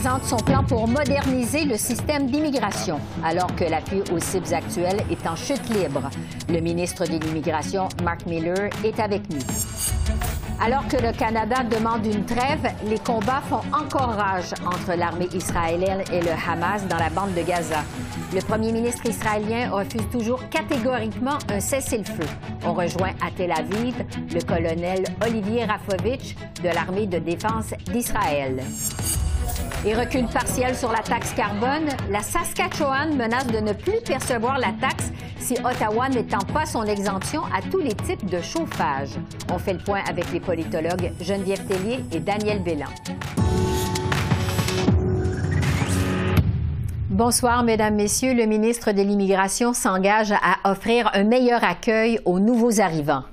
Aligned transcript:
Présente 0.00 0.24
son 0.24 0.38
plan 0.38 0.64
pour 0.64 0.88
moderniser 0.88 1.66
le 1.66 1.76
système 1.76 2.26
d'immigration, 2.26 2.98
alors 3.22 3.54
que 3.54 3.64
l'appui 3.64 4.00
aux 4.10 4.18
cibles 4.18 4.54
actuelles 4.54 5.04
est 5.10 5.26
en 5.26 5.36
chute 5.36 5.68
libre. 5.68 6.08
Le 6.48 6.58
ministre 6.60 7.04
de 7.04 7.22
l'Immigration, 7.22 7.86
Mark 8.02 8.24
Miller, 8.24 8.70
est 8.82 8.98
avec 8.98 9.28
nous. 9.28 9.40
Alors 10.58 10.88
que 10.88 10.96
le 10.96 11.12
Canada 11.12 11.56
demande 11.64 12.06
une 12.06 12.24
trêve, 12.24 12.72
les 12.88 12.98
combats 12.98 13.42
font 13.46 13.60
encore 13.74 14.14
rage 14.14 14.54
entre 14.64 14.96
l'armée 14.96 15.28
israélienne 15.34 16.02
et 16.10 16.22
le 16.22 16.30
Hamas 16.30 16.86
dans 16.88 16.96
la 16.96 17.10
bande 17.10 17.34
de 17.34 17.42
Gaza. 17.42 17.84
Le 18.34 18.40
premier 18.40 18.72
ministre 18.72 19.04
israélien 19.04 19.68
refuse 19.70 20.08
toujours 20.10 20.48
catégoriquement 20.48 21.38
un 21.50 21.60
cessez-le-feu. 21.60 22.26
On 22.64 22.72
rejoint 22.72 23.12
à 23.20 23.30
Tel 23.36 23.52
Aviv 23.52 23.96
le 24.32 24.40
colonel 24.40 25.04
Olivier 25.22 25.66
Rafovitch 25.66 26.36
de 26.62 26.70
l'armée 26.70 27.06
de 27.06 27.18
défense 27.18 27.74
d'Israël. 27.92 28.62
Et 29.86 29.94
recul 29.94 30.26
partiel 30.26 30.76
sur 30.76 30.92
la 30.92 30.98
taxe 30.98 31.32
carbone, 31.32 31.88
la 32.10 32.20
Saskatchewan 32.20 33.16
menace 33.16 33.46
de 33.46 33.60
ne 33.60 33.72
plus 33.72 34.00
percevoir 34.06 34.58
la 34.58 34.72
taxe 34.80 35.10
si 35.38 35.54
Ottawa 35.64 36.08
n'étend 36.10 36.44
pas 36.52 36.66
son 36.66 36.84
exemption 36.84 37.42
à 37.44 37.62
tous 37.70 37.80
les 37.80 37.94
types 37.94 38.26
de 38.26 38.42
chauffage. 38.42 39.10
On 39.50 39.58
fait 39.58 39.72
le 39.72 39.78
point 39.78 40.02
avec 40.08 40.30
les 40.32 40.40
politologues 40.40 41.12
Geneviève 41.20 41.64
Tellier 41.66 42.04
et 42.12 42.20
Daniel 42.20 42.62
Bélan. 42.62 42.86
Bonsoir, 47.08 47.64
Mesdames, 47.64 47.96
Messieurs. 47.96 48.32
Le 48.32 48.46
ministre 48.46 48.92
de 48.92 49.02
l'Immigration 49.02 49.74
s'engage 49.74 50.32
à 50.32 50.70
offrir 50.70 51.10
un 51.12 51.24
meilleur 51.24 51.62
accueil 51.64 52.18
aux 52.24 52.38
nouveaux 52.38 52.80
arrivants. 52.80 53.24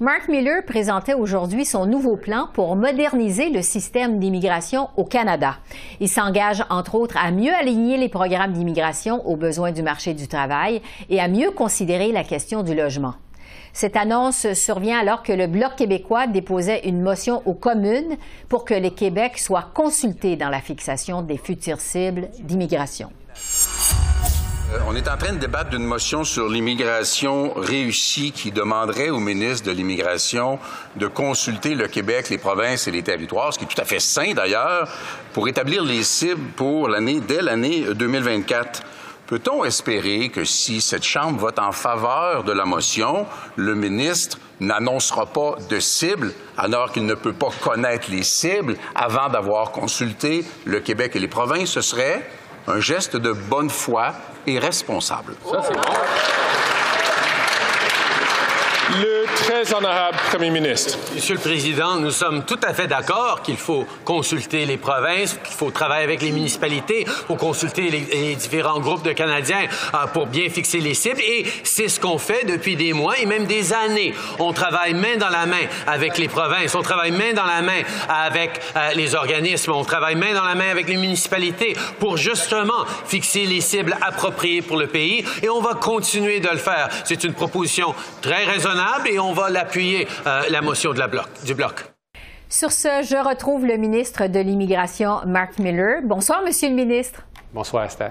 Mark 0.00 0.28
Miller 0.28 0.64
présentait 0.64 1.14
aujourd'hui 1.14 1.64
son 1.64 1.84
nouveau 1.84 2.16
plan 2.16 2.48
pour 2.54 2.76
moderniser 2.76 3.50
le 3.50 3.62
système 3.62 4.20
d'immigration 4.20 4.90
au 4.96 5.04
Canada. 5.04 5.56
Il 5.98 6.08
s'engage, 6.08 6.62
entre 6.70 6.94
autres, 6.94 7.16
à 7.16 7.32
mieux 7.32 7.52
aligner 7.52 7.96
les 7.96 8.08
programmes 8.08 8.52
d'immigration 8.52 9.26
aux 9.26 9.34
besoins 9.34 9.72
du 9.72 9.82
marché 9.82 10.14
du 10.14 10.28
travail 10.28 10.82
et 11.10 11.20
à 11.20 11.26
mieux 11.26 11.50
considérer 11.50 12.12
la 12.12 12.22
question 12.22 12.62
du 12.62 12.76
logement. 12.76 13.14
Cette 13.72 13.96
annonce 13.96 14.52
survient 14.52 15.00
alors 15.00 15.24
que 15.24 15.32
le 15.32 15.48
Bloc 15.48 15.74
québécois 15.74 16.28
déposait 16.28 16.86
une 16.86 17.02
motion 17.02 17.42
aux 17.44 17.54
communes 17.54 18.16
pour 18.48 18.64
que 18.64 18.74
le 18.74 18.90
Québec 18.90 19.36
soit 19.36 19.72
consulté 19.74 20.36
dans 20.36 20.48
la 20.48 20.60
fixation 20.60 21.22
des 21.22 21.38
futures 21.38 21.80
cibles 21.80 22.28
d'immigration. 22.38 23.10
Euh, 24.70 24.78
on 24.86 24.94
est 24.94 25.08
en 25.08 25.16
train 25.16 25.32
de 25.32 25.38
débattre 25.38 25.70
d'une 25.70 25.84
motion 25.84 26.24
sur 26.24 26.46
l'immigration 26.48 27.54
réussie 27.54 28.32
qui 28.32 28.52
demanderait 28.52 29.08
au 29.08 29.18
ministre 29.18 29.66
de 29.66 29.72
l'Immigration 29.72 30.58
de 30.96 31.06
consulter 31.06 31.74
le 31.74 31.88
Québec, 31.88 32.28
les 32.28 32.36
provinces 32.36 32.86
et 32.86 32.90
les 32.90 33.02
territoires, 33.02 33.54
ce 33.54 33.58
qui 33.58 33.64
est 33.64 33.68
tout 33.68 33.80
à 33.80 33.86
fait 33.86 34.00
sain 34.00 34.34
d'ailleurs, 34.34 34.86
pour 35.32 35.48
établir 35.48 35.82
les 35.82 36.02
cibles 36.02 36.50
pour 36.54 36.88
l'année, 36.88 37.20
dès 37.20 37.40
l'année 37.40 37.86
2024. 37.94 38.82
Peut-on 39.26 39.64
espérer 39.64 40.28
que 40.28 40.44
si 40.44 40.82
cette 40.82 41.04
Chambre 41.04 41.38
vote 41.38 41.58
en 41.58 41.72
faveur 41.72 42.44
de 42.44 42.52
la 42.52 42.66
motion, 42.66 43.26
le 43.56 43.74
ministre 43.74 44.38
n'annoncera 44.60 45.24
pas 45.24 45.56
de 45.70 45.80
cibles 45.80 46.32
alors 46.58 46.92
qu'il 46.92 47.06
ne 47.06 47.14
peut 47.14 47.32
pas 47.32 47.50
connaître 47.62 48.10
les 48.10 48.22
cibles 48.22 48.76
avant 48.94 49.30
d'avoir 49.30 49.70
consulté 49.70 50.44
le 50.66 50.80
Québec 50.80 51.12
et 51.14 51.20
les 51.20 51.28
provinces? 51.28 51.70
Ce 51.70 51.80
serait 51.80 52.28
un 52.66 52.80
geste 52.80 53.16
de 53.16 53.32
bonne 53.32 53.70
foi 53.70 54.12
et 54.48 54.58
responsable. 54.58 55.34
Ça, 55.50 55.62
c'est 55.66 55.74
bon. 55.74 55.80
Le 59.00 59.26
très 59.48 59.74
honorable 59.74 60.18
Premier 60.30 60.50
ministre. 60.50 60.98
Monsieur 61.14 61.36
le 61.36 61.40
Président, 61.40 61.96
nous 61.96 62.10
sommes 62.10 62.44
tout 62.44 62.60
à 62.62 62.74
fait 62.74 62.86
d'accord 62.86 63.40
qu'il 63.40 63.56
faut 63.56 63.86
consulter 64.04 64.66
les 64.66 64.76
provinces, 64.76 65.38
qu'il 65.42 65.54
faut 65.54 65.70
travailler 65.70 66.04
avec 66.04 66.20
les 66.20 66.32
municipalités, 66.32 67.06
pour 67.26 67.38
consulter 67.38 67.88
les, 67.88 68.36
différents 68.36 68.78
groupes 68.78 69.02
de 69.02 69.12
Canadiens 69.12 69.66
euh, 69.94 70.06
pour 70.12 70.26
bien 70.26 70.50
fixer 70.50 70.80
les 70.80 70.92
cibles. 70.92 71.22
Et 71.22 71.46
c'est 71.64 71.88
ce 71.88 71.98
qu'on 71.98 72.18
fait 72.18 72.44
depuis 72.44 72.76
des 72.76 72.92
mois 72.92 73.18
et 73.18 73.24
même 73.24 73.46
des 73.46 73.72
années. 73.72 74.12
On 74.38 74.52
travaille 74.52 74.92
main 74.92 75.16
dans 75.16 75.30
la 75.30 75.46
main 75.46 75.64
avec 75.86 76.18
les 76.18 76.28
provinces, 76.28 76.74
on 76.74 76.82
travaille 76.82 77.12
main 77.12 77.32
dans 77.32 77.46
la 77.46 77.62
main 77.62 77.80
avec 78.06 78.60
euh, 78.76 78.90
les 78.94 79.14
organismes, 79.14 79.72
on 79.72 79.84
travaille 79.84 80.16
main 80.16 80.34
dans 80.34 80.44
la 80.44 80.56
main 80.56 80.68
avec 80.70 80.90
les 80.90 80.98
municipalités 80.98 81.74
pour 81.98 82.18
justement 82.18 82.84
fixer 83.06 83.46
les 83.46 83.62
cibles 83.62 83.96
appropriées 84.02 84.60
pour 84.60 84.76
le 84.76 84.88
pays. 84.88 85.24
Et 85.42 85.48
on 85.48 85.62
va 85.62 85.72
continuer 85.72 86.40
de 86.40 86.50
le 86.50 86.58
faire. 86.58 86.90
C'est 87.04 87.24
une 87.24 87.32
proposition 87.32 87.94
très 88.20 88.44
raisonnable 88.44 89.08
et 89.08 89.18
on 89.18 89.32
va 89.32 89.37
l'appuyer, 89.48 90.08
euh, 90.26 90.42
la 90.50 90.60
motion 90.60 90.92
de 90.92 90.98
la 90.98 91.08
bloc, 91.08 91.28
du 91.44 91.54
Bloc. 91.54 91.84
Sur 92.48 92.72
ce, 92.72 92.88
je 93.02 93.16
retrouve 93.16 93.66
le 93.66 93.76
ministre 93.76 94.26
de 94.26 94.40
l'Immigration, 94.40 95.20
Mark 95.26 95.58
Miller. 95.58 96.00
Bonsoir, 96.02 96.42
Monsieur 96.42 96.70
le 96.70 96.74
ministre. 96.74 97.22
Bonsoir, 97.52 97.84
Esther. 97.84 98.10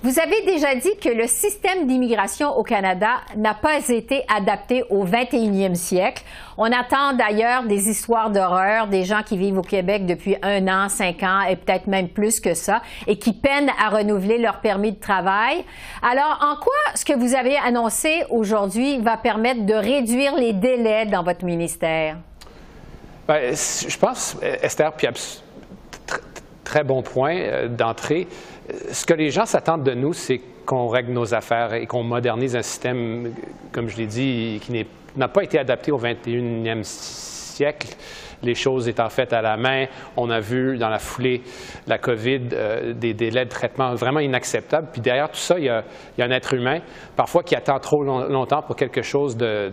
Vous 0.00 0.20
avez 0.20 0.42
déjà 0.46 0.76
dit 0.76 0.96
que 1.02 1.08
le 1.08 1.26
système 1.26 1.88
d'immigration 1.88 2.56
au 2.56 2.62
Canada 2.62 3.16
n'a 3.36 3.52
pas 3.52 3.80
été 3.88 4.22
adapté 4.32 4.84
au 4.90 5.04
21e 5.04 5.74
siècle. 5.74 6.22
On 6.56 6.66
attend 6.66 7.14
d'ailleurs 7.14 7.64
des 7.64 7.88
histoires 7.88 8.30
d'horreur, 8.30 8.86
des 8.86 9.02
gens 9.02 9.24
qui 9.24 9.36
vivent 9.36 9.58
au 9.58 9.62
Québec 9.62 10.06
depuis 10.06 10.36
un 10.42 10.68
an, 10.68 10.88
cinq 10.88 11.24
ans 11.24 11.42
et 11.42 11.56
peut-être 11.56 11.88
même 11.88 12.08
plus 12.08 12.38
que 12.38 12.54
ça 12.54 12.80
et 13.08 13.18
qui 13.18 13.32
peinent 13.32 13.72
à 13.76 13.88
renouveler 13.88 14.38
leur 14.38 14.60
permis 14.60 14.92
de 14.92 15.00
travail. 15.00 15.64
Alors, 16.00 16.38
en 16.42 16.54
quoi 16.62 16.94
ce 16.94 17.04
que 17.04 17.18
vous 17.18 17.34
avez 17.34 17.56
annoncé 17.56 18.22
aujourd'hui 18.30 19.00
va 19.00 19.16
permettre 19.16 19.66
de 19.66 19.74
réduire 19.74 20.36
les 20.36 20.52
délais 20.52 21.06
dans 21.06 21.24
votre 21.24 21.44
ministère? 21.44 22.18
Bien, 23.26 23.50
je 23.50 23.98
pense, 23.98 24.36
Esther, 24.62 24.92
puis 24.92 25.08
très 26.68 26.84
bon 26.84 27.02
point 27.02 27.36
euh, 27.36 27.68
d'entrée 27.68 28.28
ce 28.90 29.06
que 29.06 29.14
les 29.14 29.30
gens 29.30 29.46
s'attendent 29.46 29.84
de 29.84 29.94
nous, 29.94 30.12
c'est 30.12 30.40
qu'on 30.66 30.88
règle 30.88 31.12
nos 31.12 31.34
affaires 31.34 31.72
et 31.74 31.86
qu'on 31.86 32.02
modernise 32.02 32.54
un 32.54 32.62
système, 32.62 33.32
comme 33.72 33.88
je 33.88 33.96
l'ai 33.96 34.06
dit, 34.06 34.60
qui 34.62 34.86
n'a 35.16 35.28
pas 35.28 35.42
été 35.42 35.58
adapté 35.58 35.90
au 35.92 35.98
21e 35.98 36.82
siècle. 36.82 37.88
Les 38.42 38.54
choses 38.54 38.86
étant 38.86 39.08
faites 39.08 39.32
à 39.32 39.42
la 39.42 39.56
main, 39.56 39.86
on 40.16 40.30
a 40.30 40.38
vu 40.38 40.78
dans 40.78 40.90
la 40.90 41.00
foulée 41.00 41.42
la 41.88 41.98
COVID 41.98 42.40
euh, 42.52 42.92
des 42.92 43.12
délais 43.12 43.44
de 43.46 43.50
traitement 43.50 43.94
vraiment 43.94 44.20
inacceptables. 44.20 44.88
Puis 44.92 45.00
derrière 45.00 45.28
tout 45.28 45.38
ça, 45.38 45.58
il 45.58 45.64
y, 45.64 45.70
a, 45.70 45.82
un 46.18 46.30
être 46.30 46.54
humain, 46.54 46.78
parfois 47.16 47.42
qui 47.42 47.56
attend 47.56 47.80
trop 47.80 48.04
longtemps 48.04 48.62
pour 48.62 48.76
quelque 48.76 49.02
chose 49.02 49.36
de, 49.36 49.72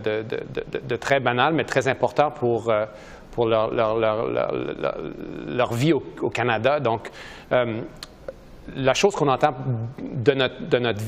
très 0.96 1.20
banal, 1.20 1.54
mais 1.54 1.62
très 1.62 1.86
important 1.86 2.32
pour, 2.32 2.70
euh, 2.70 2.86
pour 3.30 3.46
leur, 3.46 3.68
vie 5.74 5.92
au, 5.92 6.30
Canada. 6.30 6.80
Donc, 6.80 7.10
euh, 7.52 7.82
la 8.74 8.94
chose 8.94 9.14
qu'on 9.14 9.28
entend 9.28 9.54
de 9.98 10.32
notre, 10.32 11.00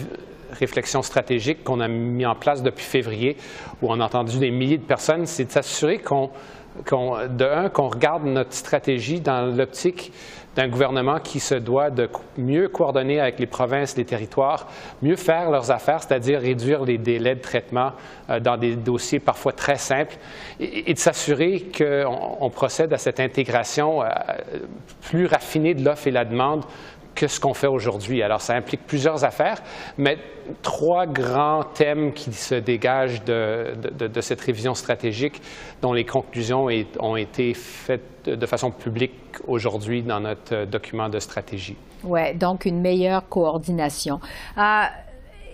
réflexion 0.50 1.02
stratégique 1.02 1.62
qu'on 1.62 1.80
a 1.80 1.88
mis 1.88 2.24
en 2.24 2.34
place 2.34 2.62
depuis 2.62 2.84
février, 2.84 3.36
où 3.82 3.92
on 3.92 4.00
a 4.00 4.04
entendu 4.04 4.38
des 4.38 4.50
milliers 4.50 4.78
de 4.78 4.82
personnes, 4.82 5.26
c'est 5.26 5.44
de 5.44 5.50
s'assurer 5.50 5.98
qu'on, 5.98 6.30
qu'on 6.86 7.88
regarde 7.88 8.24
notre 8.24 8.54
stratégie 8.54 9.20
dans 9.20 9.54
l'optique 9.54 10.10
d'un 10.58 10.66
gouvernement 10.66 11.20
qui 11.20 11.38
se 11.38 11.54
doit 11.54 11.90
de 11.90 12.08
mieux 12.36 12.68
coordonner 12.68 13.20
avec 13.20 13.38
les 13.38 13.46
provinces, 13.46 13.96
les 13.96 14.04
territoires, 14.04 14.66
mieux 15.02 15.14
faire 15.14 15.52
leurs 15.52 15.70
affaires, 15.70 16.02
c'est-à-dire 16.02 16.40
réduire 16.40 16.84
les 16.84 16.98
délais 16.98 17.36
de 17.36 17.40
traitement 17.40 17.92
euh, 18.28 18.40
dans 18.40 18.56
des 18.56 18.74
dossiers 18.74 19.20
parfois 19.20 19.52
très 19.52 19.76
simples, 19.76 20.16
et, 20.58 20.92
de 20.92 20.98
s'assurer 20.98 21.66
qu'on 21.76 22.50
procède 22.50 22.92
à 22.92 22.98
cette 22.98 23.20
intégration 23.20 24.02
euh, 24.02 24.08
plus 25.02 25.26
raffinée 25.26 25.74
de 25.74 25.84
l'offre 25.84 26.08
et 26.08 26.10
la 26.10 26.24
demande 26.24 26.64
que 27.18 27.26
ce 27.26 27.40
qu'on 27.40 27.52
fait 27.52 27.66
aujourd'hui. 27.66 28.22
Alors, 28.22 28.40
ça 28.40 28.54
implique 28.54 28.86
plusieurs 28.86 29.24
affaires, 29.24 29.60
mais 29.96 30.18
trois 30.62 31.04
grands 31.04 31.64
thèmes 31.64 32.12
qui 32.12 32.32
se 32.32 32.54
dégagent 32.54 33.24
de, 33.24 34.20
cette 34.20 34.40
révision 34.40 34.72
stratégique, 34.74 35.42
dont 35.82 35.92
les 35.92 36.04
conclusions 36.04 36.68
ont 37.00 37.16
été 37.16 37.54
faites 37.54 38.28
de 38.28 38.46
façon 38.46 38.70
publique 38.70 39.14
aujourd'hui 39.48 40.02
dans 40.02 40.20
notre 40.20 40.64
document 40.64 41.08
de 41.08 41.18
stratégie. 41.18 41.76
Oui, 42.04 42.34
donc 42.36 42.66
une 42.66 42.80
meilleure 42.80 43.28
coordination. 43.28 44.20
Euh, 44.56 44.84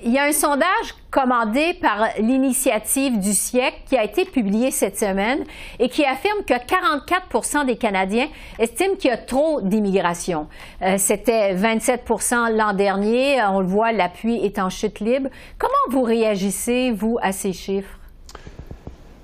il 0.04 0.12
y 0.12 0.18
a 0.18 0.24
un 0.24 0.32
sondage 0.32 0.94
commandé 1.10 1.74
par 1.80 2.08
l'initiative 2.18 3.18
du 3.18 3.32
siècle 3.32 3.78
qui 3.88 3.96
a 3.96 4.04
été 4.04 4.24
publié 4.24 4.70
cette 4.70 4.98
semaine 4.98 5.44
et 5.78 5.88
qui 5.88 6.04
affirme 6.04 6.44
que 6.46 6.54
44 6.66 7.64
des 7.64 7.76
Canadiens 7.76 8.28
estiment 8.58 8.96
qu'il 8.96 9.10
y 9.10 9.14
a 9.14 9.16
trop 9.16 9.60
d'immigration. 9.62 10.46
Euh, 10.82 10.96
c'était 10.98 11.54
27% 11.54 12.54
l'an 12.54 12.74
dernier. 12.74 13.38
On 13.48 13.60
le 13.60 13.66
voit, 13.66 13.92
l'appui 13.92 14.36
est 14.44 14.58
en 14.58 14.68
chute 14.68 15.00
libre. 15.00 15.30
Comment 15.58 15.72
vous 15.90 16.02
réagissez, 16.02 16.90
vous, 16.90 17.16
à 17.22 17.32
ces 17.32 17.52
chiffres? 17.52 17.98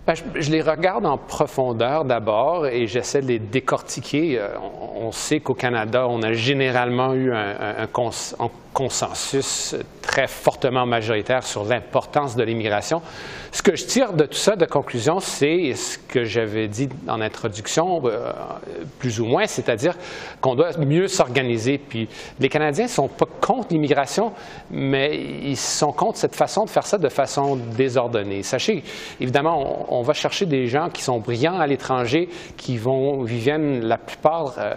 Ben, 0.06 0.15
je, 0.35 0.50
les 0.50 0.62
regarde 0.62 1.05
en 1.05 1.19
profondeur 1.19 2.05
d'abord 2.05 2.67
et 2.67 2.87
j'essaie 2.87 3.21
de 3.21 3.27
les 3.27 3.38
décortiquer. 3.38 4.38
Euh, 4.38 4.49
on, 4.97 5.12
sait 5.12 5.41
qu'au 5.41 5.55
Canada, 5.55 6.06
on 6.09 6.23
a 6.23 6.32
généralement 6.32 7.12
eu 7.15 7.32
un, 7.32 7.82
un 7.82 7.87
consensus 8.72 9.75
très 10.00 10.26
fortement 10.26 10.87
majoritaire 10.87 11.44
sur 11.44 11.64
l'importance 11.64 12.37
de 12.37 12.43
l'immigration. 12.43 13.02
Ce 13.52 13.62
que 13.62 13.75
je 13.76 13.84
tire 13.84 14.12
de 14.12 14.25
tout 14.25 14.37
ça 14.37 14.55
de 14.56 14.64
conclusion, 14.64 15.19
c'est 15.20 15.75
ce 15.75 15.99
que 15.99 16.25
j'avais 16.25 16.69
dit 16.69 16.88
en 17.08 17.20
introduction, 17.20 18.00
euh, 18.05 18.32
plus 18.99 19.20
ou 19.20 19.26
moins, 19.26 19.46
c'est-à-dire 19.46 19.94
qu'on 20.40 20.55
doit 20.55 20.76
mieux 20.78 21.08
s'organiser. 21.08 21.78
Puis 21.78 22.08
les 22.38 22.49
Canadiens 22.49 22.84
ne 22.84 22.90
sont 22.90 23.08
pas 23.08 23.26
contre 23.40 23.69
l'immigration, 23.70 24.32
mais 24.70 25.17
ils 25.17 25.56
sont 25.56 25.93
contre 25.93 26.19
cette 26.19 26.37
façon 26.37 26.64
de 26.64 26.70
faire 26.70 26.87
ça 26.87 26.99
de 26.99 27.08
façon 27.08 27.56
désordonnée. 27.56 28.43
Sachez, 28.43 28.84
évidemment, 29.20 29.87
on, 29.88 30.02
va 30.02 30.12
chercher 30.12 30.46
des 30.46 30.67
gens 30.67 30.88
qui 30.90 31.02
sont 31.02 31.19
brillants 31.19 31.58
à 31.58 31.67
l'étranger, 31.67 32.28
qui 32.56 32.78
vont, 32.78 33.22
viennent 33.22 33.81
la 33.81 33.99
plupart 33.99 34.55
euh, 34.58 34.75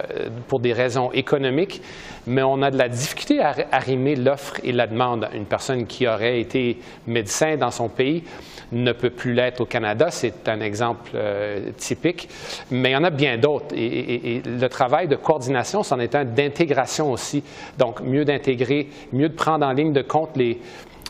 pour 0.48 0.60
des 0.60 0.72
raisons 0.72 1.10
économiques, 1.12 1.80
mais 2.26 2.42
on 2.42 2.62
a 2.62 2.70
de 2.70 2.78
la 2.78 2.88
difficulté 2.88 3.40
à 3.40 3.78
l'offre 3.86 4.60
et 4.62 4.72
la 4.72 4.86
demande. 4.86 5.28
Une 5.34 5.46
personne 5.46 5.86
qui 5.86 6.06
aurait 6.06 6.40
été 6.40 6.78
médecin 7.06 7.56
dans 7.56 7.70
son 7.70 7.88
pays 7.88 8.24
ne 8.72 8.92
peut 8.92 9.10
plus 9.10 9.34
l'être 9.34 9.60
au 9.60 9.66
Canada. 9.66 10.10
C'est 10.10 10.48
un 10.48 10.60
exemple 10.60 11.10
euh, 11.14 11.70
typique. 11.76 12.28
Mais 12.70 12.90
il 12.90 12.92
y 12.92 12.96
en 12.96 13.04
a 13.04 13.10
bien 13.10 13.38
d'autres. 13.38 13.74
Et, 13.74 14.42
le 14.44 14.68
travail 14.68 15.08
de 15.08 15.16
coordination, 15.16 15.82
c'en 15.82 16.00
est 16.00 16.14
un 16.14 16.24
d'intégration 16.24 17.12
aussi. 17.12 17.42
Donc, 17.78 18.00
mieux 18.00 18.24
d'intégrer, 18.24 18.88
mieux 19.12 19.28
de 19.28 19.34
prendre 19.34 19.66
en 19.66 19.72
ligne 19.72 19.92
de 19.92 20.02
compte 20.02 20.36
les, 20.36 20.58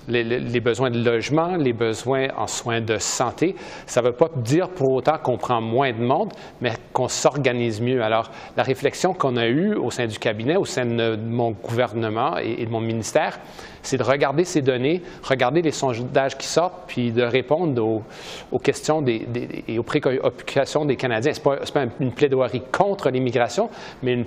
les, 0.09 0.61
besoins 0.61 0.91
de 0.91 1.03
logement, 1.03 1.57
les 1.57 1.73
besoins 1.73 2.29
en 2.37 2.47
soins 2.47 2.81
de 2.81 2.99
santé. 2.99 3.55
Ça 3.87 4.01
ne 4.01 4.07
veut 4.07 4.13
pas 4.13 4.29
dire 4.37 4.69
pour 4.69 4.93
autant 4.93 5.19
qu'on 5.19 5.37
prend 5.37 5.61
moins 5.61 5.93
de 5.93 6.03
monde, 6.03 6.33
mais 6.61 6.73
qu'on 6.93 7.09
s'organise 7.09 7.81
mieux. 7.81 8.03
Alors, 8.03 8.31
la 8.57 8.63
réflexion 8.63 9.15
qu'on 9.15 9.37
a 9.37 9.47
eue 9.47 9.75
au 9.75 9.91
sein 9.91 10.07
du 10.07 10.19
cabinet, 10.19 10.57
au 10.57 10.65
sein 10.65 10.85
de 10.85 11.17
mon 11.17 11.53
gouvernement 11.53 12.37
et, 12.39 12.65
de 12.65 12.71
mon 12.71 12.81
ministère, 12.81 13.39
c'est 13.83 13.99
de 13.99 14.03
regarder 14.03 14.45
ces 14.45 14.63
données, 14.63 15.03
regarder 15.23 15.61
les 15.61 15.71
sondages 15.71 16.37
qui 16.37 16.47
sortent, 16.47 16.85
puis 16.87 17.13
de 17.13 17.23
répondre 17.23 18.03
aux, 18.51 18.59
questions 18.59 19.05
et 19.07 19.79
aux 19.79 19.83
préoccupations 19.83 20.85
des 20.85 20.97
Canadiens. 20.97 21.33
Ce 21.33 21.41
n'est 21.41 21.71
pas, 21.73 21.85
une 22.01 22.13
plaidoirie 22.13 22.63
contre 22.73 23.11
l'immigration, 23.11 23.69
mais 24.03 24.15
une 24.15 24.25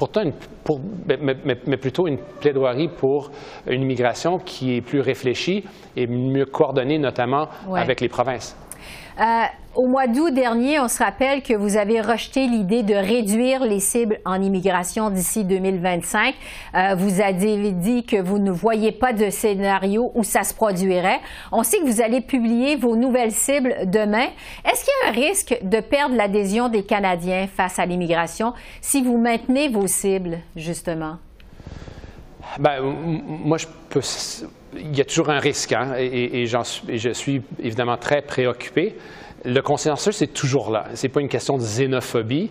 pourtant, 0.00 0.24
mais, 1.06 1.76
plutôt 1.76 2.06
une 2.06 2.16
plaidoirie 2.16 2.88
pour 2.88 3.30
une 3.66 3.82
immigration 3.82 4.38
qui 4.38 4.76
est 4.76 4.80
plus 4.80 5.00
réfléchie 5.00 5.62
et 5.94 6.06
mieux 6.06 6.46
coordonnée, 6.46 6.98
notamment 6.98 7.48
avec 7.74 8.00
les 8.00 8.08
provinces. 8.08 8.56
Euh, 9.18 9.44
au 9.74 9.86
mois 9.86 10.06
d'août 10.06 10.34
dernier, 10.34 10.80
on 10.80 10.88
se 10.88 11.02
rappelle 11.02 11.42
que 11.42 11.54
vous 11.54 11.76
avez 11.76 12.00
rejeté 12.00 12.46
l'idée 12.46 12.82
de 12.82 12.94
réduire 12.94 13.64
les 13.64 13.78
cibles 13.78 14.18
en 14.24 14.42
immigration 14.42 15.10
d'ici 15.10 15.44
2025. 15.44 16.34
Euh, 16.74 16.94
vous 16.96 17.20
avez 17.20 17.72
dit 17.72 18.04
que 18.04 18.20
vous 18.20 18.38
ne 18.38 18.50
voyez 18.50 18.92
pas 18.92 19.12
de 19.12 19.30
scénario 19.30 20.10
où 20.14 20.24
ça 20.24 20.42
se 20.42 20.54
produirait. 20.54 21.20
On 21.52 21.62
sait 21.62 21.78
que 21.78 21.86
vous 21.86 22.00
allez 22.00 22.20
publier 22.20 22.76
vos 22.76 22.96
nouvelles 22.96 23.32
cibles 23.32 23.74
demain. 23.84 24.26
Est-ce 24.64 24.84
qu'il 24.84 24.92
y 25.04 25.06
a 25.06 25.10
un 25.10 25.28
risque 25.28 25.58
de 25.62 25.80
perdre 25.80 26.16
l'adhésion 26.16 26.68
des 26.68 26.82
Canadiens 26.82 27.46
face 27.46 27.78
à 27.78 27.86
l'immigration 27.86 28.54
si 28.80 29.02
vous 29.02 29.18
maintenez 29.18 29.68
vos 29.68 29.86
cibles, 29.86 30.38
justement? 30.56 31.18
Ben, 32.58 32.80
moi, 32.82 33.58
je 33.58 33.66
peux 33.88 34.00
il 34.76 34.96
y 34.96 35.00
a 35.00 35.04
toujours 35.04 35.30
un 35.30 35.38
risque, 35.38 35.72
hein, 35.72 35.94
et, 35.98 36.46
je 36.46 37.10
suis 37.12 37.42
évidemment 37.58 37.96
très 37.96 38.22
préoccupé. 38.22 38.96
Le 39.42 39.62
consensus 39.62 40.20
est 40.20 40.34
toujours 40.34 40.70
là. 40.70 40.84
Ce 40.94 41.06
n'est 41.06 41.12
pas 41.12 41.22
une 41.22 41.28
question 41.28 41.56
de 41.56 41.62
xénophobie, 41.62 42.50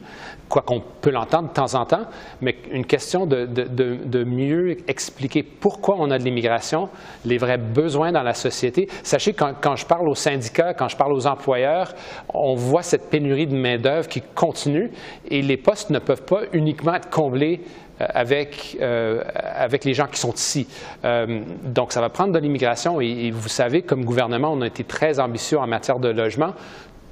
quoi 0.50 0.64
qu'on 0.64 0.82
peut 1.02 1.12
l'entendre 1.12 1.50
de 1.50 1.54
temps 1.54 1.76
en 1.76 1.86
temps, 1.86 2.08
mais 2.42 2.56
une 2.72 2.86
question 2.86 3.28
de, 3.28 4.24
mieux 4.24 4.78
expliquer 4.90 5.44
pourquoi 5.44 5.98
on 6.00 6.10
a 6.10 6.18
de 6.18 6.24
l'immigration, 6.24 6.90
les 7.26 7.38
vrais 7.38 7.60
besoins 7.60 8.12
dans 8.12 8.24
la 8.24 8.34
société. 8.34 8.90
Sachez, 9.04 9.34
quand, 9.34 9.54
quand 9.62 9.76
je 9.76 9.86
parle 9.86 10.10
aux 10.10 10.16
syndicats, 10.16 10.74
quand 10.74 10.88
je 10.88 10.98
parle 10.98 11.14
aux 11.14 11.28
employeurs, 11.28 11.94
on 12.34 12.56
voit 12.56 12.82
cette 12.82 13.12
pénurie 13.12 13.46
de 13.46 13.56
main-d'œuvre 13.56 14.08
qui 14.08 14.22
continue 14.34 14.90
et 15.30 15.44
les 15.44 15.58
postes 15.58 15.92
ne 15.92 16.00
peuvent 16.00 16.24
pas 16.24 16.42
uniquement 16.54 16.96
être 16.96 17.12
comblés 17.12 17.62
avec, 18.00 18.78
euh, 18.82 19.24
avec 19.34 19.86
les 19.86 19.94
gens 19.94 20.08
qui 20.08 20.20
sont 20.20 20.34
ici. 20.34 20.68
Euh, 21.04 21.42
donc, 21.64 21.92
ça 21.92 22.02
va 22.02 22.10
prendre 22.10 22.34
de 22.34 22.40
l'immigration 22.40 23.02
et, 23.02 23.32
vous 23.32 23.50
savez, 23.50 23.82
comme 23.82 24.06
gouvernement, 24.06 24.52
on 24.54 24.62
a 24.62 24.68
été 24.68 24.84
très 24.84 25.20
ambitieux 25.20 25.60
en 25.60 25.68
matière 25.68 26.00
de 26.00 26.10
logement 26.10 26.54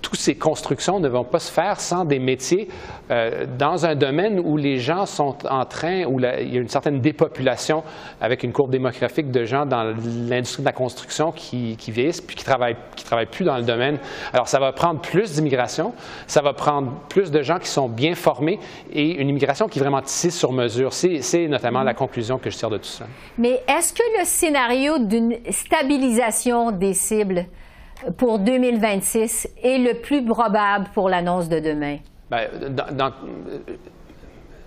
toutes 0.01 0.19
ces 0.19 0.35
constructions 0.35 0.99
ne 0.99 1.07
vont 1.07 1.23
pas 1.23 1.39
se 1.39 1.51
faire 1.51 1.79
sans 1.79 2.05
des 2.05 2.19
métiers 2.19 2.67
euh, 3.11 3.45
dans 3.57 3.85
un 3.85 3.95
domaine 3.95 4.39
où 4.39 4.57
les 4.57 4.79
gens 4.79 5.05
sont 5.05 5.35
en 5.49 5.65
train, 5.65 6.05
où 6.05 6.19
il 6.19 6.53
y 6.53 6.57
a 6.57 6.61
une 6.61 6.69
certaine 6.69 7.01
dépopulation 7.01 7.83
avec 8.21 8.43
une 8.43 8.51
courbe 8.51 8.71
démographique 8.71 9.31
de 9.31 9.45
gens 9.45 9.65
dans 9.65 9.95
l'industrie 10.29 10.61
de 10.61 10.67
la 10.67 10.73
construction 10.73 11.31
qui, 11.31 11.75
qui 11.77 11.91
vieillissent 11.91 12.21
puis 12.21 12.35
qui 12.35 12.45
travaillent, 12.45 12.77
qui 12.95 13.03
travaillent 13.03 13.25
plus 13.25 13.45
dans 13.45 13.57
le 13.57 13.63
domaine. 13.63 13.97
Alors, 14.33 14.47
ça 14.47 14.59
va 14.59 14.71
prendre 14.71 15.01
plus 15.01 15.33
d'immigration, 15.33 15.93
ça 16.27 16.41
va 16.41 16.53
prendre 16.53 16.91
plus 17.09 17.31
de 17.31 17.41
gens 17.41 17.59
qui 17.59 17.67
sont 17.67 17.89
bien 17.89 18.15
formés 18.15 18.59
et 18.91 19.19
une 19.19 19.29
immigration 19.29 19.67
qui 19.67 19.79
est 19.79 19.81
vraiment 19.81 20.01
tissée 20.01 20.29
sur 20.29 20.51
mesure. 20.51 20.93
C'est 20.93 21.47
notamment 21.47 21.83
la 21.83 21.93
conclusion 21.93 22.37
que 22.37 22.49
je 22.49 22.57
tire 22.57 22.69
de 22.69 22.77
tout 22.77 22.85
ça. 22.85 23.05
Mais 23.37 23.61
est-ce 23.67 23.93
que 23.93 24.03
le 24.19 24.25
scénario 24.25 24.99
d'une 24.99 25.37
stabilisation 25.49 26.71
des 26.71 26.93
cibles 26.93 27.45
pour 28.17 28.39
2026 28.39 29.49
est 29.63 29.77
le 29.77 30.01
plus 30.01 30.23
probable 30.25 30.87
pour 30.93 31.09
l'annonce 31.09 31.49
de 31.49 31.59
demain? 31.59 31.97
Bien, 32.29 32.47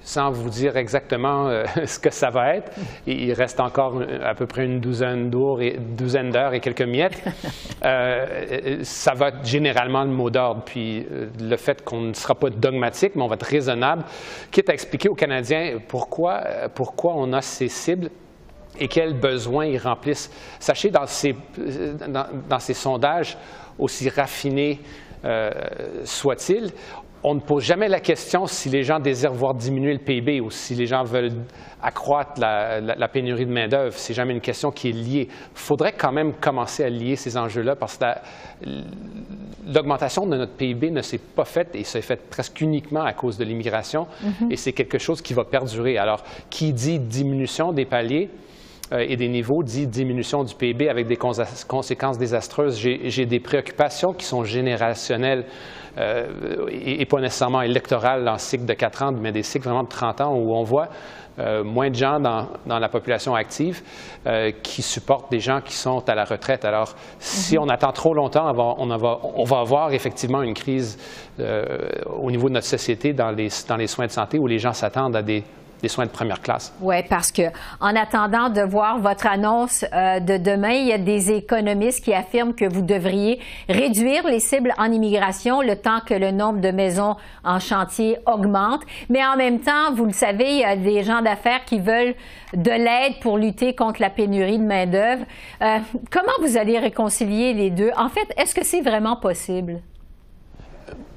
sans 0.02 0.30
vous 0.30 0.48
dire 0.48 0.76
exactement 0.76 1.48
euh, 1.48 1.64
ce 1.84 1.98
que 1.98 2.10
ça 2.10 2.30
va 2.30 2.56
être, 2.56 2.72
il 3.06 3.32
reste 3.32 3.60
encore 3.60 4.02
à 4.24 4.34
peu 4.34 4.46
près 4.46 4.64
une 4.64 4.80
douzaine 4.80 5.30
d'heures 5.30 5.60
et, 5.60 5.76
douzaine 5.78 6.30
d'heures 6.30 6.54
et 6.54 6.60
quelques 6.60 6.82
miettes. 6.82 7.22
Euh, 7.82 8.80
ça 8.82 9.14
va 9.14 9.28
être 9.28 9.42
généralement 9.42 10.04
le 10.04 10.10
mot 10.10 10.28
d'ordre. 10.28 10.62
Puis 10.66 11.06
euh, 11.10 11.30
le 11.40 11.56
fait 11.56 11.82
qu'on 11.82 12.02
ne 12.02 12.12
sera 12.12 12.34
pas 12.34 12.50
dogmatique, 12.50 13.12
mais 13.16 13.22
on 13.22 13.26
va 13.26 13.36
être 13.36 13.46
raisonnable, 13.46 14.04
quitte 14.50 14.68
à 14.68 14.74
expliquer 14.74 15.08
aux 15.08 15.14
Canadiens 15.14 15.78
pourquoi, 15.88 16.42
pourquoi 16.74 17.14
on 17.16 17.32
a 17.32 17.40
ces 17.40 17.68
cibles 17.68 18.10
et 18.78 18.88
quels 18.88 19.14
besoins 19.14 19.66
ils 19.66 19.78
remplissent. 19.78 20.30
Sachez, 20.58 20.90
dans 20.90 21.06
ces, 21.06 21.34
dans, 21.58 22.58
ces 22.58 22.74
sondages, 22.74 23.36
aussi 23.78 24.08
raffinés 24.08 24.80
euh, 25.24 25.50
soient-ils, 26.04 26.72
on 27.22 27.34
ne 27.34 27.40
pose 27.40 27.62
jamais 27.64 27.88
la 27.88 28.00
question 28.00 28.46
si 28.46 28.70
les 28.70 28.82
gens 28.82 28.98
désirent 28.98 29.34
voir 29.34 29.54
diminuer 29.54 29.92
le 29.92 29.98
PIB 29.98 30.40
ou 30.40 30.50
si 30.50 30.74
les 30.74 30.86
gens 30.86 31.04
veulent 31.04 31.32
accroître 31.82 32.40
la, 32.40 33.08
pénurie 33.08 33.44
de 33.44 33.52
main-d'œuvre. 33.52 33.92
C'est 33.94 34.14
jamais 34.14 34.32
une 34.32 34.40
question 34.40 34.70
qui 34.70 34.88
est 34.88 34.92
liée. 34.92 35.28
Il 35.30 35.58
faudrait 35.58 35.92
quand 35.92 36.12
même 36.12 36.32
commencer 36.34 36.82
à 36.82 36.88
lier 36.88 37.16
ces 37.16 37.36
enjeux-là 37.36 37.76
parce 37.76 37.98
que 37.98 38.04
l'augmentation 39.66 40.26
de 40.26 40.36
notre 40.36 40.52
PIB 40.52 40.90
ne 40.90 41.02
s'est 41.02 41.18
pas 41.18 41.44
faite 41.44 41.74
et 41.74 41.84
s'est 41.84 42.00
faite 42.00 42.30
presque 42.30 42.60
uniquement 42.60 43.02
à 43.02 43.12
cause 43.12 43.36
de 43.36 43.44
l'immigration 43.44 44.06
mm-hmm. 44.24 44.52
et 44.52 44.56
c'est 44.56 44.72
quelque 44.72 44.98
chose 44.98 45.20
qui 45.20 45.34
va 45.34 45.44
perdurer. 45.44 45.98
Alors, 45.98 46.24
qui 46.48 46.72
dit 46.72 46.98
diminution 46.98 47.72
des 47.72 47.84
paliers, 47.84 48.30
et 48.92 49.16
des 49.16 49.28
niveaux 49.28 49.62
dit 49.62 49.86
diminution 49.86 50.42
du 50.42 50.54
PIB 50.54 50.88
avec 50.88 51.06
des 51.06 51.16
conséquences 51.16 52.18
désastreuses. 52.18 52.76
J'ai 52.78 53.26
des 53.26 53.40
préoccupations 53.40 54.12
qui 54.12 54.26
sont 54.26 54.42
générationnelles 54.42 55.44
euh, 55.98 56.66
et, 56.70 57.04
pas 57.06 57.20
nécessairement 57.20 57.62
électorales 57.62 58.28
en 58.28 58.38
cycle 58.38 58.64
de 58.64 58.74
4 58.74 59.02
ans, 59.02 59.12
mais 59.12 59.32
des 59.32 59.42
cycles 59.42 59.64
vraiment 59.64 59.82
de 59.82 59.88
30 59.88 60.20
ans 60.20 60.34
où 60.34 60.54
on 60.54 60.62
voit 60.62 60.88
euh, 61.38 61.64
moins 61.64 61.88
de 61.90 61.94
gens 61.94 62.20
dans, 62.20 62.78
la 62.78 62.88
population 62.88 63.34
active 63.34 63.82
qui 64.62 64.82
supportent 64.82 65.30
des 65.30 65.40
gens 65.40 65.60
qui 65.60 65.74
sont 65.74 66.08
à 66.08 66.14
la 66.14 66.24
retraite. 66.24 66.64
Alors, 66.64 66.94
si 67.18 67.56
mhm. 67.56 67.64
on 67.64 67.68
attend 67.68 67.92
trop 67.92 68.14
longtemps, 68.14 68.50
on 68.50 68.96
va, 68.96 69.20
on 69.34 69.44
va 69.44 69.58
avoir 69.60 69.92
effectivement 69.92 70.42
une 70.42 70.54
crise 70.54 70.98
au 71.38 72.30
niveau 72.30 72.48
de 72.48 72.54
notre 72.54 72.66
société 72.66 73.12
dans 73.12 73.30
les, 73.30 73.48
dans 73.68 73.76
les 73.76 73.86
soins 73.86 74.06
de 74.06 74.12
santé 74.12 74.38
où 74.38 74.46
les 74.46 74.58
gens 74.58 74.72
s'attendent 74.72 75.16
à 75.16 75.22
des 75.22 75.44
des 75.82 75.88
soins 75.88 76.06
de 76.06 76.10
première 76.10 76.40
classe. 76.40 76.72
Oui, 76.80 76.96
parce 77.08 77.32
que 77.32 77.42
en 77.80 77.94
attendant 77.96 78.48
de 78.50 78.62
voir 78.62 78.98
votre 78.98 79.26
annonce 79.26 79.84
euh, 79.92 80.20
de 80.20 80.36
demain, 80.36 80.72
il 80.72 80.88
y 80.88 80.92
a 80.92 80.98
des 80.98 81.32
économistes 81.32 82.04
qui 82.04 82.12
affirment 82.12 82.54
que 82.54 82.64
vous 82.64 82.82
devriez 82.82 83.40
réduire 83.68 84.26
les 84.26 84.40
cibles 84.40 84.74
en 84.78 84.90
immigration 84.90 85.62
le 85.62 85.76
temps 85.76 86.00
que 86.04 86.14
le 86.14 86.30
nombre 86.30 86.60
de 86.60 86.70
maisons 86.70 87.16
en 87.44 87.58
chantier 87.58 88.18
augmente. 88.26 88.82
Mais 89.08 89.24
en 89.24 89.36
même 89.36 89.60
temps, 89.60 89.92
vous 89.94 90.06
le 90.06 90.12
savez, 90.12 90.50
il 90.50 90.60
y 90.60 90.64
a 90.64 90.76
des 90.76 91.02
gens 91.02 91.22
d'affaires 91.22 91.64
qui 91.64 91.78
veulent 91.78 92.14
de 92.54 92.70
l'aide 92.70 93.20
pour 93.20 93.38
lutter 93.38 93.74
contre 93.74 94.00
la 94.00 94.10
pénurie 94.10 94.58
de 94.58 94.64
main-d'œuvre. 94.64 95.24
Euh, 95.62 95.78
comment 96.10 96.32
vous 96.40 96.56
allez 96.56 96.78
réconcilier 96.78 97.52
les 97.54 97.70
deux? 97.70 97.90
En 97.96 98.08
fait, 98.08 98.32
est-ce 98.36 98.54
que 98.54 98.64
c'est 98.64 98.80
vraiment 98.80 99.16
possible? 99.16 99.80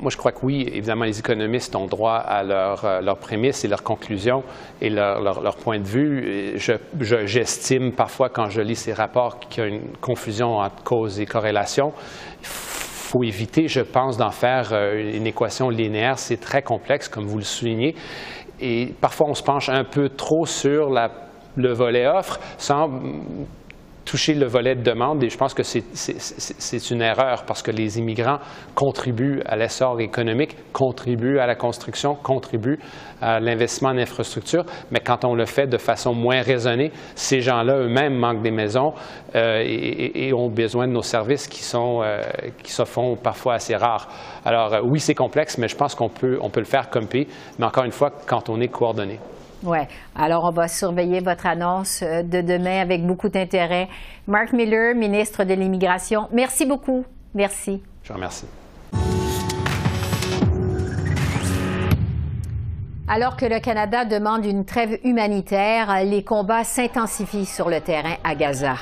Moi, 0.03 0.09
je 0.09 0.17
crois 0.17 0.33
que 0.33 0.39
oui, 0.45 0.67
évidemment, 0.67 1.05
les 1.05 1.17
économistes 1.17 1.77
ont 1.77 1.85
droit 1.85 2.17
à 2.17 2.43
leurs 2.43 2.83
euh, 2.83 2.99
leur 2.99 3.15
prémices 3.15 3.63
et 3.63 3.69
leurs 3.69 3.83
conclusions 3.83 4.43
et 4.81 4.89
leur, 4.89 5.21
leur, 5.21 5.55
point 5.55 5.79
de 5.79 5.87
vue. 5.87 6.57
J'estime 6.57 7.85
je, 7.85 7.95
parfois, 7.95 8.27
quand 8.27 8.49
je 8.49 8.59
lis 8.59 8.75
ces 8.75 8.91
rapports, 8.91 9.39
qu'il 9.39 9.63
y 9.63 9.65
a 9.65 9.69
une 9.69 9.95
confusion 10.01 10.57
entre 10.57 10.83
cause 10.83 11.21
et 11.21 11.25
corrélation. 11.25 11.93
Il 12.41 12.45
faut 12.47 13.23
éviter, 13.23 13.69
je 13.69 13.79
pense, 13.79 14.17
d'en 14.17 14.31
faire 14.31 14.73
euh, 14.73 15.15
une 15.15 15.25
équation 15.25 15.69
linéaire. 15.69 16.19
C'est 16.19 16.41
très 16.41 16.63
complexe, 16.63 17.07
comme 17.07 17.25
vous 17.25 17.37
le 17.37 17.45
soulignez. 17.45 17.95
Et 18.59 18.93
parfois, 18.99 19.27
on 19.29 19.35
se 19.35 19.43
penche 19.43 19.69
un 19.69 19.85
peu 19.85 20.09
trop 20.09 20.45
sur 20.45 20.89
la, 20.89 21.11
le 21.55 21.71
volet 21.71 22.07
offre 22.07 22.41
sans 22.57 22.89
toucher 24.13 24.35
le 24.35 24.45
volet 24.45 24.75
de 24.75 24.83
demande 24.83 25.23
et 25.23 25.29
je 25.29 25.35
pense 25.35 25.55
que 25.55 25.63
c'est 25.63 26.91
une 26.91 27.01
erreur 27.01 27.45
parce 27.47 27.63
que 27.63 27.71
les 27.71 27.97
immigrants 27.97 28.37
contribuent 28.75 29.41
à 29.43 29.55
l'essor 29.55 29.99
économique, 30.01 30.55
contribuent 30.71 31.39
à 31.39 31.47
la 31.47 31.55
construction, 31.55 32.13
contribuent 32.13 32.77
à 33.23 33.39
l'investissement 33.39 33.89
en 33.89 33.97
infrastructure, 33.97 34.65
mais 34.91 34.99
quand 34.99 35.25
on 35.25 35.33
le 35.33 35.47
fait 35.47 35.65
de 35.65 35.79
façon 35.79 36.13
moins 36.13 36.43
raisonnée, 36.43 36.91
ces 37.15 37.41
gens-là 37.41 37.75
eux-mêmes 37.77 38.13
manquent 38.13 38.43
des 38.43 38.51
maisons 38.51 38.93
euh, 39.33 39.63
et, 39.65 40.31
ont 40.31 40.49
besoin 40.49 40.87
de 40.87 40.93
nos 40.93 41.01
services 41.01 41.47
qui, 41.47 41.63
sont, 41.63 42.01
euh, 42.03 42.21
qui 42.61 42.71
se 42.71 42.85
font 42.85 43.15
parfois 43.15 43.55
assez 43.55 43.75
rares. 43.75 44.09
Alors 44.45 44.75
euh, 44.75 44.81
oui, 44.83 44.99
c'est 44.99 45.15
complexe, 45.15 45.57
mais 45.57 45.67
je 45.67 45.75
pense 45.75 45.95
qu'on 45.95 46.09
peut, 46.09 46.37
on 46.39 46.51
peut 46.51 46.59
le 46.59 46.67
faire 46.67 46.91
comme 46.91 47.07
pays, 47.07 47.27
mais 47.57 47.65
encore 47.65 47.85
une 47.85 47.91
fois, 47.91 48.11
quand 48.27 48.47
on 48.49 48.61
est 48.61 48.67
coordonné. 48.67 49.17
Oui. 49.63 49.77
Alors, 50.15 50.43
on 50.43 50.51
va 50.51 50.67
surveiller 50.67 51.21
votre 51.21 51.45
annonce 51.45 52.01
euh, 52.03 52.21
de 52.21 52.41
demain 52.41 52.81
avec 52.81 53.05
beaucoup 53.05 53.29
d'intérêt. 53.29 53.87
Mark 54.27 54.51
Miller, 54.51 54.93
ministre 54.93 55.45
de 55.45 55.53
l'Immigration, 55.53 56.27
merci 56.31 56.65
beaucoup. 56.65 57.05
Merci. 57.33 57.81
Je 58.03 58.09
vous 58.09 58.15
remercie. 58.15 58.45
Alors 63.07 63.37
que 63.37 63.45
le 63.45 63.59
Canada 63.59 64.05
demande 64.05 64.45
une 64.45 64.65
trêve 64.65 64.97
humanitaire, 65.03 66.03
les 66.05 66.23
combats 66.23 66.63
s'intensifient 66.63 67.45
sur 67.45 67.69
le 67.69 67.81
terrain 67.81 68.15
à 68.23 68.33
Gaza. 68.35 68.75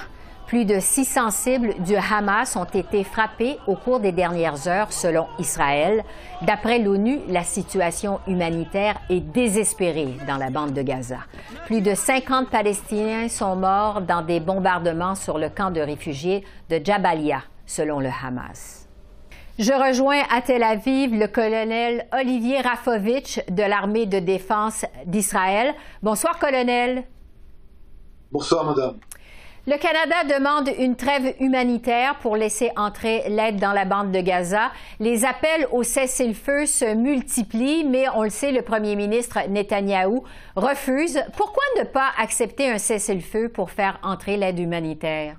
Plus 0.51 0.65
de 0.65 0.81
600 0.81 1.31
cibles 1.31 1.75
du 1.79 1.95
Hamas 1.95 2.57
ont 2.57 2.65
été 2.65 3.05
frappées 3.05 3.57
au 3.67 3.75
cours 3.75 4.01
des 4.01 4.11
dernières 4.11 4.67
heures, 4.67 4.91
selon 4.91 5.27
Israël. 5.39 6.03
D'après 6.41 6.77
l'ONU, 6.77 7.19
la 7.29 7.45
situation 7.45 8.19
humanitaire 8.27 8.99
est 9.09 9.21
désespérée 9.21 10.17
dans 10.27 10.35
la 10.35 10.49
bande 10.49 10.73
de 10.73 10.81
Gaza. 10.81 11.19
Plus 11.67 11.79
de 11.79 11.95
50 11.95 12.49
Palestiniens 12.49 13.29
sont 13.29 13.55
morts 13.55 14.01
dans 14.01 14.23
des 14.23 14.41
bombardements 14.41 15.15
sur 15.15 15.37
le 15.37 15.47
camp 15.47 15.71
de 15.71 15.79
réfugiés 15.79 16.43
de 16.69 16.81
Jabalia, 16.83 17.43
selon 17.65 18.01
le 18.01 18.09
Hamas. 18.09 18.89
Je 19.57 19.71
rejoins 19.71 20.23
à 20.35 20.41
Tel 20.41 20.63
Aviv 20.63 21.17
le 21.17 21.27
colonel 21.27 22.07
Olivier 22.11 22.59
Rafovitch 22.59 23.39
de 23.49 23.63
l'armée 23.63 24.05
de 24.05 24.19
défense 24.19 24.83
d'Israël. 25.05 25.73
Bonsoir, 26.03 26.37
colonel. 26.39 27.05
Bonsoir, 28.33 28.65
madame. 28.65 28.97
Le 29.67 29.77
Canada 29.77 30.39
demande 30.39 30.71
une 30.79 30.95
trêve 30.95 31.35
humanitaire 31.39 32.17
pour 32.17 32.35
laisser 32.35 32.71
entrer 32.75 33.29
l'aide 33.29 33.59
dans 33.59 33.73
la 33.73 33.85
bande 33.85 34.11
de 34.11 34.19
Gaza. 34.19 34.71
Les 34.99 35.23
appels 35.23 35.67
au 35.71 35.83
cessez-le-feu 35.83 36.65
se 36.65 36.95
multiplient, 36.95 37.83
mais 37.83 38.05
on 38.15 38.23
le 38.23 38.31
sait, 38.31 38.51
le 38.51 38.63
premier 38.63 38.95
ministre 38.95 39.37
Netanyahou 39.47 40.23
refuse. 40.55 41.19
Pourquoi 41.37 41.61
ne 41.77 41.83
pas 41.83 42.09
accepter 42.17 42.71
un 42.71 42.79
cessez-le-feu 42.79 43.49
pour 43.49 43.69
faire 43.69 43.99
entrer 44.01 44.35
l'aide 44.35 44.57
humanitaire? 44.57 45.37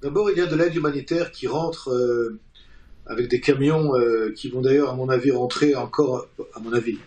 D'abord, 0.00 0.30
il 0.30 0.38
y 0.38 0.40
a 0.40 0.46
de 0.46 0.54
l'aide 0.54 0.76
humanitaire 0.76 1.32
qui 1.32 1.48
rentre 1.48 1.90
euh, 1.90 2.38
avec 3.06 3.26
des 3.26 3.40
camions 3.40 3.96
euh, 3.96 4.32
qui 4.32 4.48
vont 4.48 4.60
d'ailleurs, 4.60 4.90
à 4.90 4.94
mon 4.94 5.08
avis, 5.08 5.32
rentrer 5.32 5.74
encore, 5.74 6.28
à 6.54 6.60
mon 6.60 6.72
avis, 6.72 6.98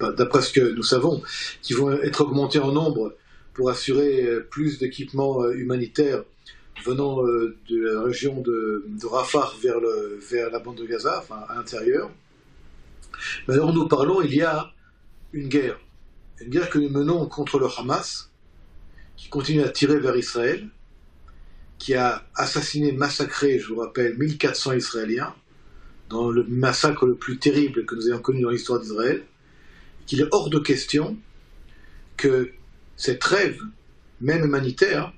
euh, 0.00 0.12
d'après 0.12 0.40
ce 0.40 0.50
que 0.50 0.72
nous 0.74 0.82
savons, 0.82 1.20
qui 1.60 1.74
vont 1.74 1.92
être 1.92 2.22
augmentés 2.22 2.58
en 2.58 2.72
nombre 2.72 3.12
pour 3.54 3.70
assurer 3.70 4.24
euh, 4.24 4.46
plus 4.50 4.78
d'équipements 4.78 5.42
euh, 5.42 5.52
humanitaires 5.52 6.24
venant 6.84 7.24
euh, 7.24 7.56
de 7.68 7.80
la 7.80 8.02
région 8.02 8.40
de, 8.40 8.84
Rafah 9.04 9.52
vers, 9.62 9.78
le, 9.80 10.18
vers, 10.30 10.50
la 10.50 10.58
bande 10.58 10.76
de 10.76 10.86
Gaza, 10.86 11.18
enfin 11.18 11.44
à 11.48 11.54
l'intérieur. 11.54 12.10
Mais 13.46 13.54
alors 13.54 13.72
nous 13.72 13.86
parlons, 13.88 14.22
il 14.22 14.34
y 14.34 14.42
a 14.42 14.72
une 15.32 15.48
guerre, 15.48 15.78
une 16.40 16.50
guerre 16.50 16.70
que 16.70 16.78
nous 16.78 16.88
menons 16.88 17.26
contre 17.26 17.58
le 17.58 17.66
Hamas, 17.78 18.30
qui 19.16 19.28
continue 19.28 19.62
à 19.62 19.68
tirer 19.68 19.98
vers 19.98 20.16
Israël, 20.16 20.68
qui 21.78 21.94
a 21.94 22.24
assassiné, 22.34 22.92
massacré, 22.92 23.58
je 23.58 23.68
vous 23.68 23.80
rappelle, 23.80 24.16
1400 24.16 24.72
Israéliens, 24.72 25.34
dans 26.08 26.30
le 26.30 26.44
massacre 26.44 27.06
le 27.06 27.14
plus 27.14 27.38
terrible 27.38 27.84
que 27.84 27.94
nous 27.94 28.08
ayons 28.08 28.20
connu 28.20 28.42
dans 28.42 28.50
l'histoire 28.50 28.80
d'Israël, 28.80 29.24
qu'il 30.06 30.20
est 30.20 30.28
hors 30.30 30.50
de 30.50 30.58
question 30.58 31.16
que 32.16 32.52
cette 32.96 33.18
trêve, 33.18 33.58
même 34.20 34.44
humanitaire, 34.44 35.12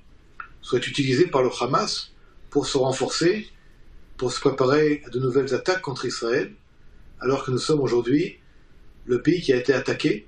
soit 0.61 0.85
utilisée 0.87 1.27
par 1.27 1.43
le 1.43 1.49
Hamas 1.61 2.11
pour 2.49 2.65
se 2.67 2.77
renforcer, 2.77 3.47
pour 4.17 4.31
se 4.31 4.39
préparer 4.39 5.01
à 5.05 5.09
de 5.09 5.19
nouvelles 5.19 5.53
attaques 5.53 5.81
contre 5.81 6.05
Israël, 6.05 6.53
alors 7.19 7.43
que 7.43 7.51
nous 7.51 7.57
sommes 7.57 7.81
aujourd'hui 7.81 8.37
le 9.05 9.21
pays 9.21 9.41
qui 9.41 9.53
a 9.53 9.57
été 9.57 9.73
attaqué, 9.73 10.25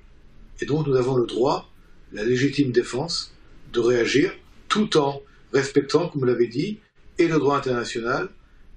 et 0.62 0.66
donc 0.66 0.88
nous 0.88 0.96
avons 0.96 1.16
le 1.16 1.26
droit, 1.26 1.72
la 2.14 2.24
légitime 2.24 2.72
défense, 2.72 3.34
de 3.74 3.80
réagir 3.80 4.34
tout 4.68 4.98
en 4.98 5.22
respectant, 5.54 6.10
comme 6.10 6.22
vous 6.22 6.28
l'avez 6.28 6.48
dit, 6.48 6.80
et 7.18 7.28
le 7.28 7.40
droit 7.40 7.58
international 7.58 8.30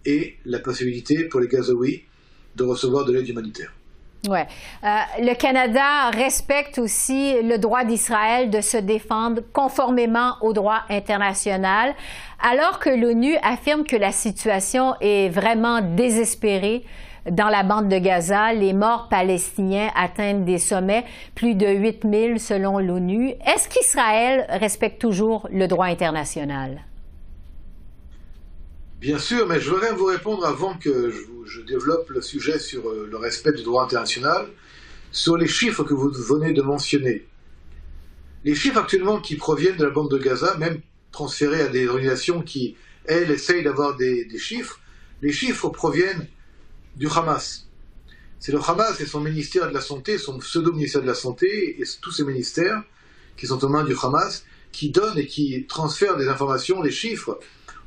et 0.06 0.36
la 0.46 0.58
possibilité 0.58 1.24
pour 1.24 1.40
les 1.40 1.48
Gazaouis 1.48 2.04
de 2.56 2.64
recevoir 2.64 3.04
de 3.04 3.12
l'aide 3.12 3.28
humanitaire. 3.28 3.72
Ouais. 4.28 4.46
Euh, 4.84 4.98
le 5.20 5.34
Canada 5.34 6.10
respecte 6.12 6.78
aussi 6.78 7.40
le 7.42 7.56
droit 7.56 7.84
d'Israël 7.84 8.50
de 8.50 8.60
se 8.60 8.76
défendre 8.76 9.40
conformément 9.54 10.34
au 10.42 10.52
droit 10.52 10.80
international, 10.90 11.94
alors 12.42 12.80
que 12.80 12.90
l'ONU 12.90 13.34
affirme 13.42 13.84
que 13.84 13.96
la 13.96 14.12
situation 14.12 14.94
est 15.00 15.30
vraiment 15.30 15.80
désespérée. 15.80 16.84
Dans 17.30 17.48
la 17.48 17.62
bande 17.62 17.88
de 17.88 17.98
Gaza, 17.98 18.52
les 18.52 18.74
morts 18.74 19.08
palestiniens 19.08 19.90
atteignent 19.94 20.44
des 20.44 20.58
sommets, 20.58 21.04
plus 21.34 21.54
de 21.54 21.68
8 21.68 22.04
000 22.10 22.38
selon 22.38 22.78
l'ONU. 22.78 23.30
Est-ce 23.46 23.68
qu'Israël 23.68 24.46
respecte 24.50 25.00
toujours 25.00 25.48
le 25.50 25.66
droit 25.66 25.86
international? 25.86 26.80
Bien 29.00 29.19
sûr, 29.19 29.47
mais 29.47 29.59
je 29.61 29.71
voudrais 29.71 29.95
vous 29.95 30.04
répondre 30.04 30.45
avant 30.45 30.76
que 30.76 31.11
je, 31.47 31.62
développe 31.62 32.11
le 32.11 32.21
sujet 32.21 32.59
sur 32.59 32.87
euh, 32.90 33.09
le 33.11 33.16
respect 33.16 33.52
du 33.52 33.62
droit 33.62 33.85
international, 33.85 34.47
sur 35.11 35.38
les 35.38 35.49
chiffres 35.49 35.85
que 35.85 35.95
vous 35.95 36.11
venez 36.11 36.52
de 36.52 36.61
mentionner. 36.61 37.26
Les 38.45 38.54
chiffres 38.54 38.76
actuellement 38.76 39.19
qui 39.19 39.37
proviennent 39.37 39.78
de 39.78 39.85
la 39.85 39.90
bande 39.90 40.11
de 40.11 40.19
Gaza, 40.19 40.54
même 40.59 40.83
transférés 41.12 41.62
à 41.62 41.69
des 41.69 41.88
organisations 41.88 42.42
qui, 42.42 42.76
elles, 43.07 43.30
essayent 43.30 43.62
d'avoir 43.62 43.97
des, 43.97 44.28
chiffres, 44.38 44.78
les 45.23 45.33
chiffres 45.33 45.71
proviennent 45.71 46.28
du 46.97 47.09
Hamas. 47.09 47.69
C'est 48.38 48.52
le 48.52 48.61
Hamas 48.61 49.00
et 49.00 49.07
son 49.07 49.21
ministère 49.21 49.66
de 49.66 49.73
la 49.73 49.80
Santé, 49.80 50.19
son 50.19 50.37
pseudo-ministère 50.38 51.00
de 51.00 51.07
la 51.07 51.14
Santé 51.14 51.80
et 51.80 51.85
tous 52.02 52.12
ces 52.12 52.25
ministères 52.25 52.83
qui 53.38 53.47
sont 53.47 53.64
aux 53.64 53.69
mains 53.71 53.85
du 53.85 53.95
Hamas, 54.02 54.45
qui 54.73 54.90
donnent 54.90 55.19
et 55.19 55.26
qui 55.26 55.64
transfèrent 55.66 56.19
des 56.19 56.28
informations, 56.28 56.83
des 56.83 56.90
chiffres 56.90 57.40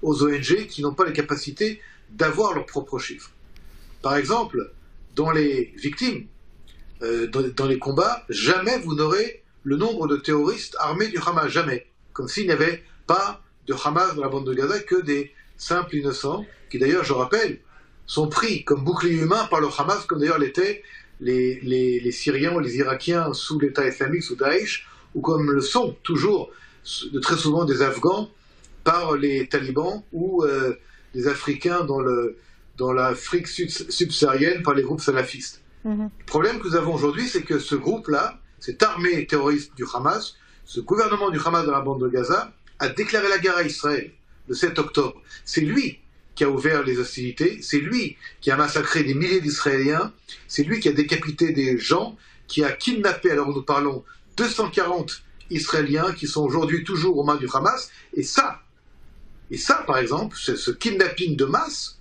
aux 0.03 0.24
ONG 0.24 0.67
qui 0.67 0.81
n'ont 0.81 0.93
pas 0.93 1.05
les 1.05 1.13
capacités 1.13 1.81
d'avoir 2.12 2.53
leurs 2.53 2.67
propres 2.67 3.00
chiffres. 3.00 3.31
Par 4.01 4.15
exemple, 4.15 4.72
dans 5.15 5.31
les 5.31 5.74
victimes, 5.77 6.27
euh, 7.01 7.27
dans, 7.27 7.65
les 7.65 7.79
combats, 7.79 8.24
jamais 8.29 8.77
vous 8.79 8.95
n'aurez 8.95 9.43
le 9.63 9.77
nombre 9.77 10.07
de 10.07 10.17
terroristes 10.17 10.75
armés 10.79 11.07
du 11.07 11.17
Hamas, 11.25 11.48
jamais. 11.48 11.88
Comme 12.12 12.27
s'il 12.27 12.45
n'y 12.45 12.51
avait 12.51 12.83
pas 13.07 13.41
de 13.67 13.74
Hamas 13.74 14.15
dans 14.15 14.22
la 14.22 14.27
bande 14.27 14.45
de 14.45 14.53
Gaza 14.53 14.79
que 14.79 15.01
des 15.01 15.33
simples 15.57 15.95
innocents, 15.95 16.45
qui 16.69 16.77
d'ailleurs, 16.79 17.03
je 17.03 17.13
rappelle, 17.13 17.60
sont 18.05 18.27
pris 18.27 18.63
comme 18.65 18.83
bouclier 18.83 19.15
humain 19.15 19.48
par 19.50 19.62
le 19.62 19.67
Hamas, 19.77 20.05
comme 20.05 20.19
d'ailleurs 20.19 20.38
l'étaient 20.38 20.83
les, 21.22 22.12
Syriens 22.12 22.53
ou 22.53 22.60
les 22.60 22.75
Irakiens 22.75 23.33
sous 23.33 23.60
l'État 23.60 23.88
islamique, 23.88 24.24
sous 24.24 24.36
Daesh, 24.36 24.88
ou 25.15 25.22
comme 25.22 25.51
le 25.51 25.62
sont 25.62 25.95
toujours 26.03 26.51
très 27.22 27.38
souvent 27.38 27.65
des 27.65 27.81
Afghans 27.81 28.29
par 28.83 29.15
les 29.15 29.47
talibans 29.47 30.03
ou 30.11 30.43
euh, 30.43 30.75
les 31.13 31.27
Africains 31.27 31.83
dans, 31.83 31.99
le, 31.99 32.37
dans 32.77 32.93
l'Afrique 32.93 33.47
subsaharienne 33.47 34.63
par 34.63 34.73
les 34.73 34.83
groupes 34.83 35.01
salafistes. 35.01 35.61
Mhm. 35.85 36.09
Le 36.19 36.25
problème 36.25 36.59
que 36.59 36.67
nous 36.67 36.75
avons 36.75 36.93
aujourd'hui, 36.93 37.27
c'est 37.27 37.43
que 37.43 37.59
ce 37.59 37.75
groupe-là, 37.75 38.39
cette 38.59 38.81
armée 38.81 39.25
terroriste 39.27 39.75
du 39.75 39.85
Hamas, 39.93 40.35
ce 40.65 40.79
gouvernement 40.79 41.29
du 41.29 41.39
Hamas 41.43 41.65
dans 41.65 41.73
la 41.73 41.81
bande 41.81 42.01
de 42.01 42.07
Gaza, 42.07 42.53
a 42.79 42.89
déclaré 42.89 43.27
la 43.29 43.37
guerre 43.37 43.57
à 43.57 43.63
Israël 43.63 44.11
le 44.47 44.55
7 44.55 44.79
octobre. 44.79 45.21
C'est 45.45 45.61
lui 45.61 45.99
qui 46.35 46.43
a 46.43 46.49
ouvert 46.49 46.83
les 46.83 46.97
hostilités, 46.97 47.61
c'est 47.61 47.79
lui 47.79 48.17
qui 48.41 48.49
a 48.49 48.57
massacré 48.57 49.03
des 49.03 49.13
milliers 49.13 49.39
d'Israéliens, 49.39 50.11
c'est 50.47 50.63
lui 50.63 50.79
qui 50.79 50.89
a 50.89 50.91
décapité 50.91 51.51
des 51.51 51.77
gens, 51.77 52.17
qui 52.47 52.63
a 52.63 52.71
kidnappé, 52.71 53.31
alors 53.31 53.49
nous 53.49 53.61
parlons, 53.61 54.03
240 54.37 55.23
Israéliens 55.51 56.11
qui 56.13 56.27
sont 56.27 56.43
aujourd'hui 56.43 56.83
toujours 56.83 57.17
aux 57.17 57.23
mains 57.23 57.35
du 57.35 57.47
Hamas. 57.53 57.91
Et 58.15 58.23
ça, 58.23 58.62
et 59.53 59.57
ça 59.57 59.83
par 59.86 60.00
exemple, 60.00 60.36
ce 60.36 60.72
kidnapping 60.72 61.36
de 61.36 61.45
masse 61.45 62.00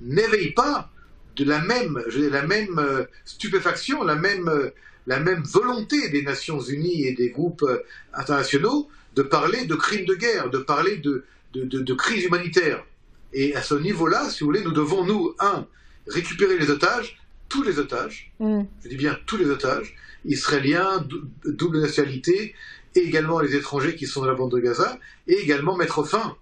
n'éveille 0.00 0.52
pas 0.52 0.90
de 1.34 1.44
la 1.44 1.60
même, 1.60 2.00
la 2.16 2.46
même 2.46 2.78
euh, 2.78 3.04
stupéfaction, 3.24 4.04
la 4.04 4.14
même, 4.14 4.48
euh, 4.48 4.70
la 5.08 5.18
même 5.18 5.42
volonté 5.42 6.08
des 6.10 6.22
Nations 6.22 6.60
Unies 6.60 7.04
et 7.04 7.14
des 7.14 7.30
groupes 7.30 7.62
euh, 7.62 7.82
internationaux 8.14 8.88
de 9.16 9.22
parler 9.22 9.64
de 9.66 9.74
crimes 9.74 10.04
de 10.04 10.14
guerre, 10.14 10.50
de 10.50 10.58
parler 10.58 10.98
de, 10.98 11.24
de, 11.52 11.64
de, 11.64 11.94
crise 11.94 12.24
humanitaire. 12.24 12.84
Et 13.32 13.56
à 13.56 13.62
ce 13.62 13.74
niveau-là, 13.74 14.30
si 14.30 14.40
vous 14.40 14.46
voulez, 14.46 14.62
nous 14.62 14.72
devons, 14.72 15.04
nous, 15.04 15.34
un, 15.40 15.66
récupérer 16.06 16.58
les 16.58 16.70
otages, 16.70 17.18
tous 17.48 17.64
les 17.64 17.80
otages, 17.80 18.32
mm. 18.38 18.62
je 18.84 18.88
dis 18.88 18.96
bien 18.96 19.18
tous 19.26 19.36
les 19.36 19.50
otages, 19.50 19.96
israéliens, 20.24 21.04
double 21.44 21.80
nationalité, 21.80 22.54
et 22.94 23.00
également 23.00 23.40
les 23.40 23.56
étrangers 23.56 23.96
qui 23.96 24.06
sont 24.06 24.20
dans 24.20 24.28
la 24.28 24.34
bande 24.34 24.52
de 24.52 24.58
Gaza, 24.58 24.98
et 25.26 25.34
également 25.34 25.76
mettre 25.76 26.04
fin 26.04 26.36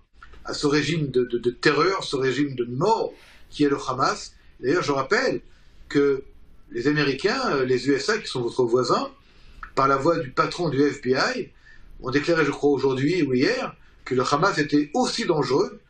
à 0.47 0.55
ce 0.55 0.67
régime 0.67 1.11
de, 1.11 1.51
terreur, 1.51 2.05
ce 2.05 2.17
régime 2.17 2.55
de 2.55 2.65
mort 2.65 3.13
qui 3.51 3.65
est 3.65 3.69
le 3.69 3.79
Hamas, 3.89 4.33
D'ailleurs, 4.61 4.83
je 4.83 4.93
rappelle 4.93 5.41
que 5.89 6.23
les 6.73 6.89
Américains, 6.89 7.41
euh, 7.51 7.65
les 7.65 7.89
USA, 7.89 8.19
qui 8.19 8.27
sont 8.27 8.43
votre 8.43 8.65
voisins, 8.65 9.11
par 9.75 9.89
la 9.89 9.97
voix 9.97 10.19
du 10.19 10.31
patron 10.31 10.69
du 10.69 10.81
FBI, 10.81 11.51
ont 12.03 12.11
déclaré, 12.11 12.45
je 12.45 12.51
crois, 12.51 12.71
aujourd'hui 12.71 13.23
ou 13.23 13.35
hier, 13.35 13.77
que 14.05 14.15
le 14.15 14.23
Hamas 14.23 14.59
était 14.59 14.91
aussi 14.95 15.27
dangereux 15.27 15.81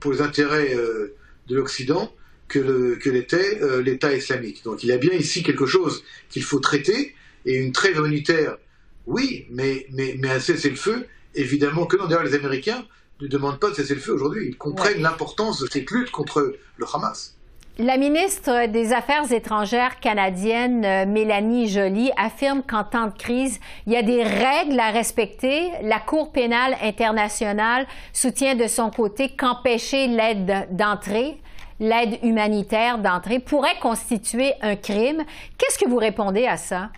pour 0.00 0.12
les 0.12 0.20
intérêts 0.20 0.74
euh, 0.74 1.14
de 1.48 1.56
l'Occident 1.56 2.12
que, 2.48 2.98
l'était 3.08 3.62
euh, 3.62 3.82
l'État 3.82 4.14
islamique. 4.14 4.62
Donc 4.64 4.82
il 4.82 4.88
y 4.88 4.92
a 4.92 4.98
bien 4.98 5.12
ici 5.14 5.42
quelque 5.42 5.64
chose 5.64 6.04
qu'il 6.28 6.44
faut 6.44 6.60
traiter, 6.60 7.14
et 7.46 7.56
une 7.56 7.72
trêve 7.72 7.96
humanitaire, 7.96 8.58
oui, 9.06 9.46
mais, 9.50 9.86
mais, 9.90 10.16
mais 10.18 10.28
un 10.28 10.38
cessez-le-feu, 10.38 11.06
évidemment 11.34 11.86
que 11.86 11.96
non. 11.96 12.06
D'ailleurs, 12.06 12.24
les 12.24 12.34
Américains 12.34 12.86
ne 13.22 13.28
demandent 13.28 13.58
pas 13.58 13.70
de 13.70 13.74
cessez-le-feu 13.74 14.12
aujourd'hui. 14.12 14.48
Ils 14.48 14.56
comprennent 14.56 15.00
l'importance 15.00 15.60
de 15.60 15.66
cette 15.66 15.90
lutte 15.90 16.10
contre 16.10 16.56
le 16.76 16.86
Hamas. 16.92 17.36
La 17.78 17.96
ministre 17.96 18.66
des 18.70 18.92
Affaires 18.92 19.32
étrangères 19.32 19.98
canadienne, 19.98 20.84
euh, 20.84 21.06
Mélanie 21.06 21.68
Joly, 21.70 22.10
affirme 22.18 22.62
qu'en 22.62 22.84
temps 22.84 23.06
de 23.06 23.16
crise, 23.16 23.60
il 23.86 23.94
y 23.94 23.96
a 23.96 24.02
des 24.02 24.22
règles 24.22 24.78
à 24.78 24.90
respecter. 24.90 25.70
La 25.82 25.98
Cour 25.98 26.32
pénale 26.32 26.76
internationale 26.82 27.86
soutient 28.12 28.56
de 28.56 28.66
son 28.66 28.90
côté 28.90 29.30
qu'empêcher 29.30 30.06
l'aide 30.06 30.68
d'entrée, 30.72 31.40
l'aide 31.80 32.18
humanitaire 32.22 32.98
d'entrée, 32.98 33.38
pourrait 33.38 33.78
constituer 33.80 34.52
un 34.60 34.76
crime. 34.76 35.24
Qu'est-ce 35.56 35.78
que 35.78 35.88
vous 35.88 35.96
répondez 35.96 36.44
à 36.44 36.58
ça? 36.58 36.90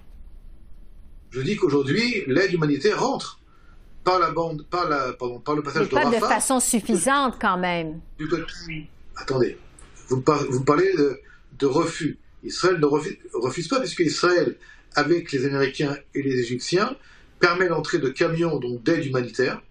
Je 1.30 1.40
dis 1.40 1.54
qu'aujourd'hui, 1.54 2.24
l'aide 2.26 2.52
humanitaire 2.52 3.00
rentre 3.00 3.38
par 4.04 4.18
la 4.18 4.30
bande, 4.30 4.66
par, 4.70 4.88
la, 4.88 5.12
par 5.14 5.56
le 5.56 5.62
passage 5.62 5.88
Mais 5.90 6.02
pas 6.02 6.10
de 6.10 6.16
façon 6.16 6.60
suffisante 6.60 7.36
quand 7.40 7.58
même. 7.58 8.00
Attendez, 9.16 9.56
vous, 10.08 10.20
parlez 10.20 10.92
de, 11.58 11.66
refus. 11.66 12.18
Israël 12.42 12.78
ne 12.78 12.86
refuse, 12.86 13.68
pas, 13.68 13.80
puisque 13.80 14.00
Israël, 14.00 14.56
avec 14.94 15.32
les 15.32 15.46
Américains 15.46 15.96
et 16.14 16.22
les 16.22 16.40
Égyptiens, 16.40 16.94
permet 17.40 17.68
l'entrée 17.68 17.98
de 17.98 18.10
camions 18.10 18.60
d'aide 18.84 19.06
humanitaire. 19.06 19.62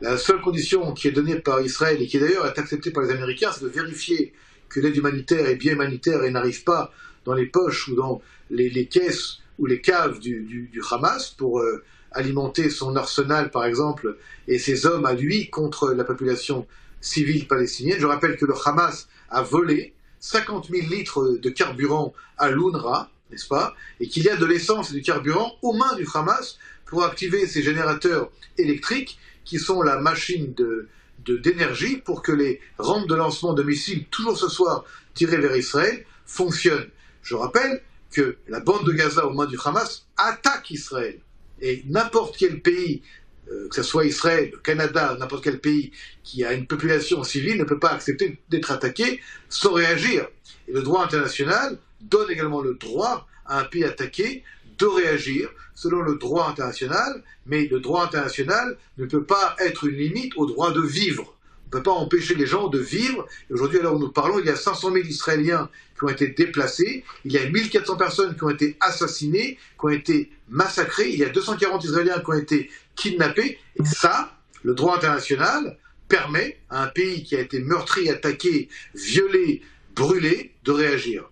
La 0.00 0.16
seule 0.16 0.40
condition 0.40 0.92
qui 0.94 1.08
est 1.08 1.12
donnée 1.12 1.36
par 1.36 1.60
Israël 1.60 2.00
et 2.00 2.06
qui 2.06 2.18
d'ailleurs 2.18 2.46
est 2.46 2.58
acceptée 2.58 2.90
par 2.90 3.04
les 3.04 3.10
Américains, 3.10 3.50
c'est 3.52 3.62
de 3.62 3.68
vérifier 3.68 4.32
que 4.68 4.80
l'aide 4.80 4.96
humanitaire 4.96 5.46
est 5.46 5.56
bien 5.56 5.74
humanitaire 5.74 6.24
et 6.24 6.30
n'arrive 6.30 6.64
pas 6.64 6.92
dans 7.24 7.34
les 7.34 7.46
poches 7.46 7.88
ou 7.88 7.94
dans 7.94 8.22
les, 8.50 8.86
caisses 8.86 9.38
ou 9.58 9.66
les 9.66 9.80
caves 9.80 10.18
du, 10.18 10.72
Hamas 10.90 11.30
pour 11.30 11.60
euh, 11.60 11.84
alimenter 12.14 12.70
son 12.70 12.96
arsenal, 12.96 13.50
par 13.50 13.64
exemple, 13.64 14.16
et 14.48 14.58
ses 14.58 14.86
hommes 14.86 15.06
à 15.06 15.14
lui 15.14 15.50
contre 15.50 15.92
la 15.92 16.04
population 16.04 16.66
civile 17.00 17.46
palestinienne. 17.46 17.98
Je 17.98 18.06
rappelle 18.06 18.36
que 18.36 18.46
le 18.46 18.54
Hamas 18.64 19.08
a 19.30 19.42
volé 19.42 19.94
50 20.20 20.68
000 20.70 20.88
litres 20.88 21.38
de 21.40 21.50
carburant 21.50 22.14
à 22.38 22.50
l'UNRWA, 22.50 23.10
n'est-ce 23.30 23.48
pas 23.48 23.74
Et 24.00 24.08
qu'il 24.08 24.22
y 24.22 24.28
a 24.28 24.36
de 24.36 24.46
l'essence 24.46 24.90
et 24.90 24.94
du 24.94 25.02
carburant 25.02 25.52
aux 25.62 25.72
mains 25.72 25.96
du 25.96 26.06
Hamas 26.14 26.58
pour 26.86 27.04
activer 27.04 27.46
ces 27.46 27.62
générateurs 27.62 28.30
électriques 28.58 29.18
qui 29.44 29.58
sont 29.58 29.82
la 29.82 29.98
machine 29.98 30.54
de, 30.54 30.88
d'énergie 31.26 31.96
pour 31.96 32.22
que 32.22 32.32
les 32.32 32.60
rampes 32.78 33.08
de 33.08 33.14
lancement 33.14 33.52
de 33.52 33.62
missiles, 33.62 34.06
toujours 34.10 34.38
ce 34.38 34.48
soir 34.48 34.84
tirées 35.14 35.38
vers 35.38 35.56
Israël, 35.56 36.04
fonctionnent. 36.24 36.88
Je 37.22 37.34
rappelle 37.34 37.82
que 38.10 38.36
la 38.48 38.60
bande 38.60 38.86
de 38.86 38.92
Gaza 38.92 39.26
aux 39.26 39.32
mains 39.32 39.46
du 39.46 39.58
Hamas 39.64 40.06
attaque 40.16 40.70
Israël. 40.70 41.20
Et 41.60 41.82
n'importe 41.86 42.36
quel 42.38 42.60
pays 42.60 43.02
euh, 43.50 43.68
que 43.68 43.76
ce 43.76 43.82
soit 43.82 44.06
Israël, 44.06 44.50
le 44.52 44.58
Canada, 44.58 45.16
n'importe 45.18 45.44
quel 45.44 45.58
pays 45.58 45.92
qui 46.22 46.44
a 46.44 46.52
une 46.52 46.66
population 46.66 47.24
civile 47.24 47.58
ne 47.58 47.64
peut 47.64 47.78
pas 47.78 47.90
accepter 47.90 48.38
d'être 48.48 48.70
attaqué 48.70 49.20
sans 49.48 49.72
réagir. 49.72 50.28
Et 50.68 50.72
le 50.72 50.82
droit 50.82 51.04
international 51.04 51.78
donne 52.00 52.30
également 52.30 52.60
le 52.60 52.74
droit 52.74 53.26
à 53.46 53.60
un 53.60 53.64
pays 53.64 53.84
attaqué 53.84 54.44
de 54.78 54.86
réagir 54.86 55.50
selon 55.74 56.02
le 56.02 56.16
droit 56.16 56.48
international, 56.48 57.22
mais 57.46 57.66
le 57.66 57.80
droit 57.80 58.04
international 58.04 58.76
ne 58.98 59.06
peut 59.06 59.24
pas 59.24 59.56
être 59.58 59.84
une 59.84 59.96
limite 59.96 60.32
au 60.36 60.46
droit 60.46 60.72
de 60.72 60.80
vivre. 60.80 61.34
On 61.64 61.76
ne 61.76 61.80
peut 61.80 61.82
pas 61.82 61.92
empêcher 61.92 62.34
les 62.34 62.46
gens 62.46 62.68
de 62.68 62.78
vivre. 62.78 63.26
Aujourd'hui, 63.50 63.78
alors 63.78 63.96
où 63.96 63.98
nous 63.98 64.12
parlons, 64.12 64.38
il 64.38 64.46
y 64.46 64.50
a 64.50 64.56
500 64.56 64.92
000 64.92 65.06
Israéliens 65.06 65.68
qui 66.02 66.12
ont 66.12 66.14
été 66.14 66.28
déplacés, 66.28 67.04
il 67.24 67.32
y 67.32 67.38
a 67.38 67.48
1400 67.48 67.96
personnes 67.96 68.36
qui 68.36 68.44
ont 68.44 68.50
été 68.50 68.76
assassinées, 68.80 69.58
qui 69.78 69.86
ont 69.86 69.88
été 69.88 70.30
massacrées, 70.48 71.10
il 71.10 71.18
y 71.18 71.24
a 71.24 71.28
240 71.28 71.84
Israéliens 71.84 72.18
qui 72.18 72.30
ont 72.30 72.38
été 72.38 72.70
kidnappés. 72.96 73.58
Et 73.78 73.84
ça, 73.84 74.32
le 74.62 74.74
droit 74.74 74.96
international 74.96 75.78
permet 76.08 76.58
à 76.70 76.82
un 76.82 76.88
pays 76.88 77.22
qui 77.22 77.36
a 77.36 77.40
été 77.40 77.60
meurtri, 77.60 78.08
attaqué, 78.08 78.68
violé, 78.94 79.62
brûlé, 79.94 80.52
de 80.64 80.72
réagir. 80.72 81.30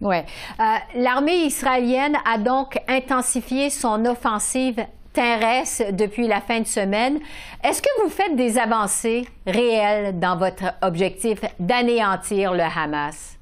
Oui. 0.00 0.16
Euh, 0.16 0.64
l'armée 0.96 1.44
israélienne 1.44 2.16
a 2.24 2.38
donc 2.38 2.78
intensifié 2.88 3.70
son 3.70 4.04
offensive 4.06 4.76
terrestre 5.12 5.92
depuis 5.92 6.26
la 6.26 6.40
fin 6.40 6.60
de 6.60 6.66
semaine. 6.66 7.20
Est-ce 7.64 7.82
que 7.82 8.02
vous 8.02 8.10
faites 8.10 8.36
des 8.36 8.58
avancées 8.58 9.26
réelles 9.46 10.18
dans 10.18 10.36
votre 10.36 10.74
objectif 10.82 11.40
d'anéantir 11.58 12.54
le 12.54 12.62
Hamas? 12.62 13.39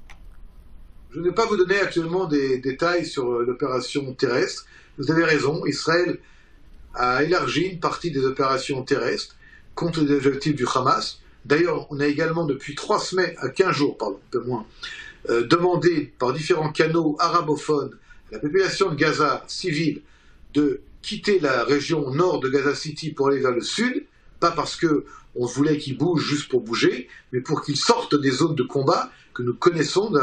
Je 1.11 1.21
ne 1.21 1.25
vais 1.25 1.35
pas 1.35 1.47
vous 1.47 1.57
donner 1.57 1.79
actuellement 1.81 2.27
des 2.27 2.59
détails 2.59 3.07
sur 3.07 3.33
euh, 3.33 3.45
l'opération 3.47 4.13
terrestre. 4.13 4.67
Vous 4.99 5.11
avez 5.11 5.25
raison, 5.25 5.65
Israël 5.65 6.19
a 6.95 7.23
élargi 7.23 7.63
une 7.63 7.81
partie 7.81 8.11
des 8.11 8.27
opérations 8.27 8.83
terrestres 8.83 9.35
contre 9.75 10.03
les 10.03 10.15
objectifs 10.15 10.55
du 10.55 10.67
Hamas. 10.75 11.21
D'ailleurs, 11.47 11.87
on 11.91 12.01
a 12.01 12.07
également 12.07 12.45
depuis 12.45 12.75
trois 12.75 13.01
semaines, 13.01 13.35
à 13.39 13.49
15 13.49 13.75
jours, 13.75 13.97
pardon, 13.97 14.17
un 14.17 14.31
peu 14.31 14.41
moins, 14.41 14.67
euh, 15.31 15.47
demandé 15.47 16.13
par 16.19 16.35
différents 16.35 16.71
canaux 16.73 17.17
arabophones 17.21 17.97
à 18.31 18.35
la 18.35 18.39
population 18.41 18.91
de 18.91 18.95
Gaza 18.95 19.45
civile 19.47 20.03
de 20.53 20.83
quitter 21.01 21.41
la 21.41 21.65
région 21.65 22.11
nord 22.11 22.41
de 22.41 22.51
Gaza 22.51 22.75
City 22.75 23.13
pour 23.13 23.29
aller 23.29 23.41
vers 23.41 23.53
le 23.53 23.63
sud, 23.63 24.05
pas 24.41 24.51
parce 24.51 24.77
que 24.77 25.07
on 25.35 25.47
voulait 25.47 25.79
qu'ils 25.79 25.97
bougent 25.97 26.27
juste 26.27 26.51
pour 26.51 26.61
bouger, 26.61 27.09
mais 27.33 27.41
pour 27.41 27.63
qu'ils 27.63 27.77
sortent 27.77 28.15
des 28.15 28.31
zones 28.31 28.57
de 28.57 28.63
combat 28.63 29.11
que 29.33 29.43
nous 29.43 29.55
connaissons. 29.55 30.11
Nous 30.11 30.19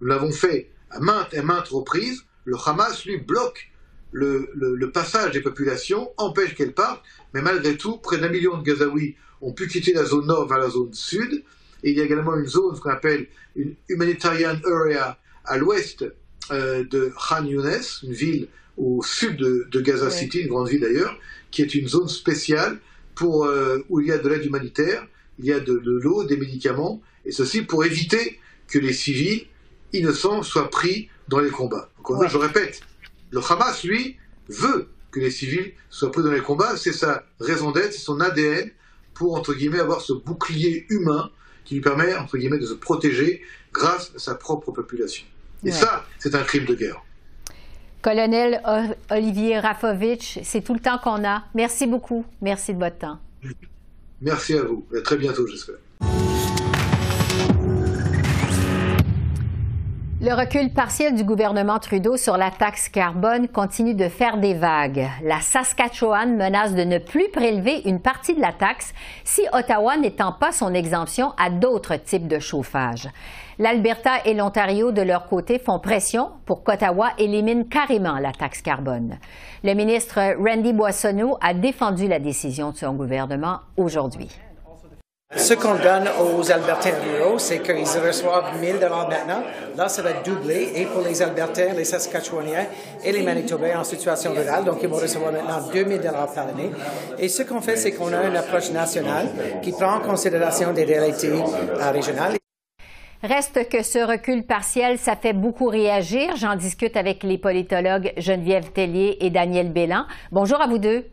l'avons 0.00 0.32
fait 0.32 0.70
à 0.90 1.00
maintes 1.00 1.34
et 1.34 1.42
maintes 1.42 1.68
reprises. 1.68 2.24
Le 2.44 2.56
Hamas, 2.64 3.04
lui, 3.04 3.18
bloque 3.18 3.70
le, 4.12 4.90
passage 4.92 5.32
des 5.32 5.40
populations, 5.40 6.10
empêche 6.16 6.54
qu'elles 6.54 6.72
partent, 6.72 7.02
mais 7.34 7.42
malgré 7.42 7.76
tout, 7.76 7.98
près 7.98 8.18
d'un 8.18 8.28
million 8.28 8.56
de 8.56 8.62
Gazaouis 8.62 9.16
ont 9.40 9.52
pu 9.52 9.68
quitter 9.68 9.92
la 9.92 10.04
zone 10.04 10.26
nord 10.26 10.48
vers 10.48 10.58
la 10.58 10.70
zone 10.70 10.92
sud. 10.92 11.44
Et 11.82 11.90
il 11.90 11.98
y 11.98 12.00
a 12.00 12.04
également 12.04 12.36
une 12.36 12.46
zone, 12.46 12.78
qu'on 12.78 12.90
appelle 12.90 13.28
une 13.54 13.74
humanitarian 13.88 14.58
area 14.64 15.18
à 15.44 15.58
l'ouest 15.58 16.04
euh, 16.50 16.84
de 16.84 17.12
Khan 17.16 17.44
Younes, 17.44 17.82
une 18.02 18.12
ville 18.12 18.48
au 18.76 19.02
sud 19.02 19.36
de, 19.36 19.80
Gaza 19.80 20.10
City, 20.10 20.40
une 20.40 20.48
grande 20.48 20.68
ville 20.68 20.80
d'ailleurs, 20.80 21.18
qui 21.50 21.62
est 21.62 21.74
une 21.74 21.88
zone 21.88 22.08
spéciale 22.08 22.78
pour, 23.14 23.44
euh, 23.44 23.78
où 23.88 24.00
il 24.00 24.08
y 24.08 24.12
a 24.12 24.18
de 24.18 24.28
l'aide 24.28 24.44
humanitaire, 24.44 25.06
il 25.38 25.46
y 25.46 25.52
a 25.52 25.60
de, 25.60 25.72
l'eau, 25.72 26.24
des 26.24 26.36
médicaments, 26.36 27.02
et 27.24 27.32
ceci 27.32 27.62
pour 27.62 27.84
éviter 27.84 28.38
que 28.68 28.78
les 28.78 28.92
civils 28.92 29.46
innocents 29.92 30.42
soient 30.42 30.70
pris 30.70 31.08
dans 31.28 31.40
les 31.40 31.50
combats. 31.50 31.88
Encore 31.98 32.28
je 32.28 32.38
répète, 32.38 32.80
le 33.30 33.40
Hamas, 33.48 33.84
lui, 33.84 34.16
veut 34.48 34.88
que 35.10 35.20
les 35.20 35.30
civils 35.30 35.72
soient 35.90 36.10
pris 36.10 36.22
dans 36.22 36.32
les 36.32 36.40
combats, 36.40 36.76
c'est 36.76 36.92
sa 36.92 37.24
raison 37.40 37.70
d'être, 37.70 37.92
c'est 37.92 38.00
son 38.00 38.20
ADN 38.20 38.70
pour, 39.14 39.34
entre 39.34 39.54
guillemets, 39.54 39.80
avoir 39.80 40.00
ce 40.00 40.12
bouclier 40.12 40.86
humain 40.90 41.30
qui 41.64 41.74
lui 41.74 41.80
permet, 41.80 42.14
entre 42.14 42.38
guillemets, 42.38 42.58
de 42.58 42.66
se 42.66 42.74
protéger 42.74 43.42
grâce 43.72 44.12
à 44.16 44.18
sa 44.18 44.34
propre 44.34 44.72
population. 44.72 45.24
Et 45.64 45.72
ça, 45.72 46.06
c'est 46.18 46.34
un 46.34 46.42
crime 46.42 46.64
de 46.64 46.74
guerre. 46.74 47.02
Colonel 48.00 48.62
Olivier 49.10 49.58
Rafovitch, 49.58 50.38
c'est 50.44 50.62
tout 50.62 50.74
le 50.74 50.80
temps 50.80 50.98
qu'on 50.98 51.24
a. 51.26 51.44
Merci 51.54 51.86
beaucoup. 51.86 52.24
Merci 52.40 52.74
de 52.74 52.78
votre 52.78 52.98
temps. 52.98 53.18
Merci 54.20 54.54
à 54.54 54.62
vous. 54.62 54.86
À 54.96 55.00
très 55.00 55.16
bientôt, 55.16 55.46
j'espère. 55.46 55.76
Le 60.20 60.34
recul 60.34 60.70
partiel 60.70 61.14
du 61.14 61.22
gouvernement 61.22 61.78
Trudeau 61.78 62.16
sur 62.16 62.36
la 62.36 62.50
taxe 62.50 62.88
carbone 62.88 63.46
continue 63.46 63.94
de 63.94 64.08
faire 64.08 64.38
des 64.38 64.52
vagues. 64.52 65.06
La 65.22 65.40
Saskatchewan 65.40 66.36
menace 66.36 66.74
de 66.74 66.82
ne 66.82 66.98
plus 66.98 67.28
prélever 67.28 67.82
une 67.84 68.00
partie 68.00 68.34
de 68.34 68.40
la 68.40 68.52
taxe 68.52 68.92
si 69.22 69.42
Ottawa 69.52 69.96
n'étend 69.96 70.32
pas 70.32 70.50
son 70.50 70.74
exemption 70.74 71.34
à 71.38 71.50
d'autres 71.50 71.94
types 71.94 72.26
de 72.26 72.40
chauffage. 72.40 73.08
L'Alberta 73.60 74.10
et 74.24 74.34
l'Ontario, 74.34 74.90
de 74.90 75.02
leur 75.02 75.26
côté, 75.28 75.60
font 75.60 75.78
pression 75.78 76.30
pour 76.46 76.64
qu'Ottawa 76.64 77.10
élimine 77.18 77.68
carrément 77.68 78.18
la 78.18 78.32
taxe 78.32 78.60
carbone. 78.60 79.18
Le 79.62 79.74
ministre 79.74 80.18
Randy 80.44 80.72
Boissonneau 80.72 81.38
a 81.40 81.54
défendu 81.54 82.08
la 82.08 82.18
décision 82.18 82.72
de 82.72 82.76
son 82.76 82.94
gouvernement 82.94 83.60
aujourd'hui. 83.76 84.36
Ce 85.36 85.52
qu'on 85.52 85.74
donne 85.74 86.08
aux 86.20 86.50
Albertains 86.50 86.94
ruraux, 87.04 87.38
c'est 87.38 87.60
qu'ils 87.60 87.84
reçoivent 88.06 88.58
1000 88.60 88.78
dollars 88.80 89.10
maintenant. 89.10 89.42
Là, 89.76 89.88
ça 89.88 90.00
va 90.00 90.14
doubler 90.14 90.72
et 90.74 90.86
pour 90.86 91.02
les 91.02 91.20
Albertains, 91.20 91.74
les 91.76 91.84
Saskatchewaniens 91.84 92.66
et 93.04 93.12
les 93.12 93.22
Manitobains 93.22 93.78
en 93.78 93.84
situation 93.84 94.32
rurale. 94.32 94.64
Donc, 94.64 94.78
ils 94.82 94.88
vont 94.88 94.96
recevoir 94.96 95.32
maintenant 95.32 95.60
2000 95.70 96.00
dollars 96.00 96.32
par 96.32 96.48
année. 96.48 96.70
Et 97.18 97.28
ce 97.28 97.42
qu'on 97.42 97.60
fait, 97.60 97.76
c'est 97.76 97.92
qu'on 97.92 98.10
a 98.14 98.24
une 98.24 98.36
approche 98.36 98.70
nationale 98.70 99.28
qui 99.62 99.72
prend 99.72 99.96
en 99.96 100.00
considération 100.00 100.72
des 100.72 100.84
réalités 100.84 101.30
euh, 101.30 101.90
régionales. 101.90 102.36
Reste 103.22 103.68
que 103.68 103.82
ce 103.82 103.98
recul 103.98 104.46
partiel, 104.46 104.96
ça 104.96 105.14
fait 105.14 105.34
beaucoup 105.34 105.66
réagir. 105.66 106.36
J'en 106.36 106.56
discute 106.56 106.96
avec 106.96 107.22
les 107.22 107.36
politologues 107.36 108.14
Geneviève 108.16 108.70
Tellier 108.72 109.18
et 109.20 109.28
Daniel 109.28 109.72
Bélan. 109.72 110.04
Bonjour 110.32 110.60
à 110.60 110.68
vous 110.68 110.78
deux. 110.78 111.04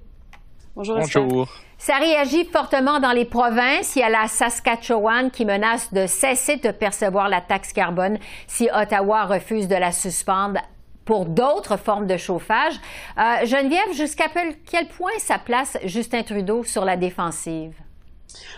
Bonjour. 0.75 0.97
Bonjour. 0.99 1.49
Ça 1.85 1.97
réagit 1.97 2.45
fortement 2.45 2.99
dans 2.99 3.11
les 3.11 3.25
provinces. 3.25 3.95
Il 3.95 3.99
y 3.99 4.01
a 4.01 4.09
la 4.09 4.27
Saskatchewan 4.27 5.29
qui 5.29 5.45
menace 5.45 5.93
de 5.93 6.07
cesser 6.07 6.55
de 6.55 6.71
percevoir 6.71 7.29
la 7.29 7.41
taxe 7.41 7.73
carbone 7.73 8.17
si 8.47 8.67
Ottawa 8.73 9.25
refuse 9.25 9.67
de 9.67 9.75
la 9.75 9.91
suspendre 9.91 10.61
pour 11.05 11.27
d'autres 11.27 11.77
formes 11.77 12.07
de 12.07 12.17
chauffage. 12.17 12.73
Euh, 13.19 13.45
Geneviève, 13.45 13.93
jusqu'à 13.93 14.25
quel 14.65 14.87
point 14.87 15.11
ça 15.19 15.37
place 15.37 15.77
Justin 15.83 16.23
Trudeau 16.23 16.63
sur 16.63 16.85
la 16.85 16.97
défensive? 16.97 17.75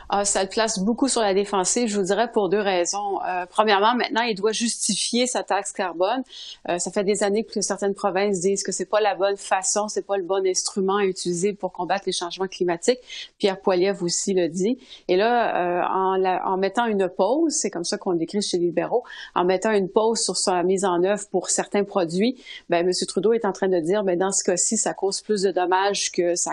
Ah, 0.09 0.25
ça 0.25 0.43
le 0.43 0.49
place 0.49 0.79
beaucoup 0.79 1.07
sur 1.07 1.21
la 1.21 1.33
défensive, 1.33 1.87
je 1.87 1.99
vous 1.99 2.05
dirais, 2.05 2.31
pour 2.31 2.49
deux 2.49 2.59
raisons. 2.59 3.21
Euh, 3.27 3.45
premièrement, 3.49 3.95
maintenant, 3.95 4.21
il 4.21 4.35
doit 4.35 4.51
justifier 4.51 5.27
sa 5.27 5.43
taxe 5.43 5.71
carbone. 5.71 6.23
Euh, 6.69 6.79
ça 6.79 6.91
fait 6.91 7.03
des 7.03 7.23
années 7.23 7.43
que 7.43 7.61
certaines 7.61 7.93
provinces 7.93 8.39
disent 8.39 8.63
que 8.63 8.71
c'est 8.71 8.85
pas 8.85 9.01
la 9.01 9.15
bonne 9.15 9.37
façon, 9.37 9.87
c'est 9.87 10.05
pas 10.05 10.17
le 10.17 10.23
bon 10.23 10.45
instrument 10.45 10.97
à 10.97 11.05
utiliser 11.05 11.53
pour 11.53 11.71
combattre 11.71 12.03
les 12.05 12.11
changements 12.11 12.47
climatiques. 12.47 12.99
Pierre 13.37 13.59
Poilievre 13.59 14.03
aussi 14.03 14.33
le 14.33 14.49
dit. 14.49 14.77
Et 15.07 15.15
là, 15.15 15.81
euh, 15.81 15.83
en, 15.87 16.23
en, 16.23 16.57
mettant 16.57 16.85
une 16.85 17.09
pause, 17.09 17.53
c'est 17.53 17.69
comme 17.69 17.83
ça 17.83 17.97
qu'on 17.97 18.13
décrit 18.13 18.41
chez 18.41 18.57
les 18.57 18.67
libéraux, 18.67 19.03
en 19.35 19.45
mettant 19.45 19.71
une 19.71 19.89
pause 19.89 20.19
sur 20.19 20.37
sa 20.37 20.63
mise 20.63 20.85
en 20.85 21.03
œuvre 21.03 21.23
pour 21.29 21.49
certains 21.49 21.83
produits, 21.83 22.41
ben, 22.69 22.87
M. 22.87 22.91
Trudeau 23.07 23.33
est 23.33 23.45
en 23.45 23.51
train 23.51 23.67
de 23.67 23.79
dire, 23.79 24.03
ben, 24.03 24.17
dans 24.17 24.31
ce 24.31 24.43
cas-ci, 24.43 24.77
ça 24.77 24.93
cause 24.93 25.21
plus 25.21 25.41
de 25.41 25.51
dommages 25.51 26.11
que 26.11 26.35
ça 26.35 26.51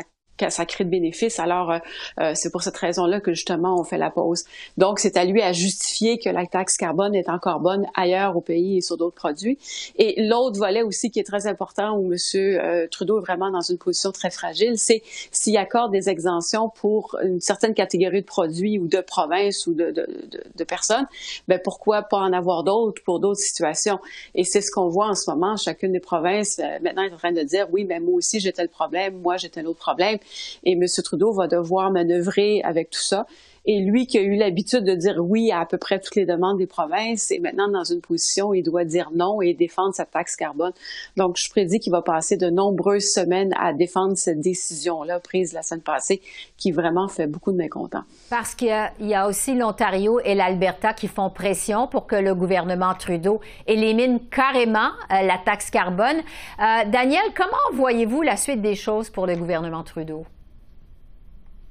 ça 0.48 0.66
crée 0.66 0.84
de 0.84 0.90
bénéfices. 0.90 1.38
Alors, 1.38 1.70
euh, 1.70 1.78
euh, 2.20 2.32
c'est 2.34 2.50
pour 2.50 2.62
cette 2.62 2.76
raison-là 2.76 3.20
que 3.20 3.32
justement 3.32 3.78
on 3.78 3.84
fait 3.84 3.98
la 3.98 4.10
pause. 4.10 4.44
Donc, 4.76 4.98
c'est 4.98 5.16
à 5.16 5.24
lui 5.24 5.42
à 5.42 5.52
justifier 5.52 6.18
que 6.18 6.28
la 6.28 6.46
taxe 6.46 6.76
carbone 6.76 7.14
est 7.14 7.28
encore 7.28 7.60
bonne 7.60 7.86
ailleurs 7.94 8.36
au 8.36 8.40
pays 8.40 8.78
et 8.78 8.80
sur 8.80 8.96
d'autres 8.96 9.14
produits. 9.14 9.58
Et 9.96 10.14
l'autre 10.22 10.58
volet 10.58 10.82
aussi 10.82 11.10
qui 11.10 11.20
est 11.20 11.24
très 11.24 11.46
important 11.46 11.96
où 11.96 12.12
M. 12.12 12.18
Euh, 12.34 12.86
Trudeau 12.90 13.18
est 13.18 13.22
vraiment 13.22 13.50
dans 13.50 13.60
une 13.60 13.78
position 13.78 14.12
très 14.12 14.30
fragile, 14.30 14.78
c'est 14.78 15.02
s'il 15.30 15.56
accorde 15.56 15.92
des 15.92 16.08
exemptions 16.08 16.68
pour 16.68 17.16
une 17.22 17.40
certaine 17.40 17.74
catégorie 17.74 18.20
de 18.20 18.26
produits 18.26 18.78
ou 18.78 18.88
de 18.88 19.00
provinces 19.00 19.66
ou 19.66 19.74
de, 19.74 19.86
de, 19.86 20.06
de, 20.30 20.42
de 20.54 20.64
personnes, 20.64 21.06
ben 21.48 21.60
pourquoi 21.62 22.02
pas 22.02 22.18
en 22.18 22.32
avoir 22.32 22.64
d'autres 22.64 23.02
pour 23.04 23.20
d'autres 23.20 23.40
situations? 23.40 23.98
Et 24.34 24.44
c'est 24.44 24.60
ce 24.60 24.70
qu'on 24.70 24.88
voit 24.88 25.08
en 25.08 25.14
ce 25.14 25.30
moment. 25.30 25.56
Chacune 25.56 25.92
des 25.92 26.00
provinces 26.00 26.60
maintenant 26.82 27.02
est 27.02 27.12
en 27.12 27.16
train 27.16 27.32
de 27.32 27.42
dire 27.42 27.66
oui, 27.72 27.84
mais 27.84 28.00
moi 28.00 28.14
aussi 28.14 28.40
j'ai 28.40 28.52
tel 28.52 28.68
problème, 28.68 29.20
moi 29.20 29.36
j'ai 29.36 29.48
tel 29.48 29.66
autre 29.66 29.78
problème. 29.78 30.18
Et 30.64 30.72
M. 30.72 30.84
Trudeau 31.02 31.32
va 31.32 31.48
devoir 31.48 31.90
manœuvrer 31.90 32.62
avec 32.62 32.90
tout 32.90 33.00
ça. 33.00 33.26
Et 33.66 33.80
lui 33.80 34.06
qui 34.06 34.18
a 34.18 34.22
eu 34.22 34.36
l'habitude 34.36 34.84
de 34.84 34.94
dire 34.94 35.16
oui 35.18 35.50
à 35.50 35.64
à 35.64 35.66
peu 35.66 35.78
près 35.78 35.98
toutes 35.98 36.16
les 36.16 36.26
demandes 36.26 36.58
des 36.58 36.66
provinces 36.66 37.30
est 37.30 37.38
maintenant 37.38 37.68
dans 37.68 37.84
une 37.84 38.02
position 38.02 38.48
où 38.48 38.54
il 38.54 38.62
doit 38.62 38.84
dire 38.84 39.10
non 39.14 39.40
et 39.40 39.54
défendre 39.54 39.94
sa 39.94 40.04
taxe 40.04 40.36
carbone. 40.36 40.72
Donc, 41.16 41.38
je 41.38 41.48
prédis 41.48 41.80
qu'il 41.80 41.90
va 41.90 42.02
passer 42.02 42.36
de 42.36 42.50
nombreuses 42.50 43.10
semaines 43.10 43.54
à 43.58 43.72
défendre 43.72 44.14
cette 44.14 44.40
décision-là 44.40 45.20
prise 45.20 45.54
la 45.54 45.62
semaine 45.62 45.80
passée 45.80 46.20
qui 46.58 46.70
vraiment 46.70 47.08
fait 47.08 47.26
beaucoup 47.26 47.50
de 47.50 47.56
mécontents. 47.56 48.04
Parce 48.28 48.54
qu'il 48.54 48.68
y, 49.00 49.14
a 49.14 49.26
aussi 49.26 49.54
l'Ontario 49.54 50.20
et 50.20 50.34
l'Alberta 50.34 50.92
qui 50.92 51.08
font 51.08 51.30
pression 51.30 51.88
pour 51.88 52.06
que 52.06 52.16
le 52.16 52.34
gouvernement 52.34 52.92
Trudeau 52.92 53.40
élimine 53.66 54.20
carrément 54.30 54.90
euh, 55.10 55.22
la 55.22 55.38
taxe 55.42 55.70
carbone. 55.70 56.18
Euh, 56.18 56.90
Daniel, 56.90 57.22
comment 57.34 57.56
voyez-vous 57.72 58.20
la 58.20 58.36
suite 58.36 58.60
des 58.60 58.74
choses 58.74 59.08
pour 59.08 59.26
le 59.26 59.34
gouvernement 59.34 59.82
Trudeau? 59.82 60.26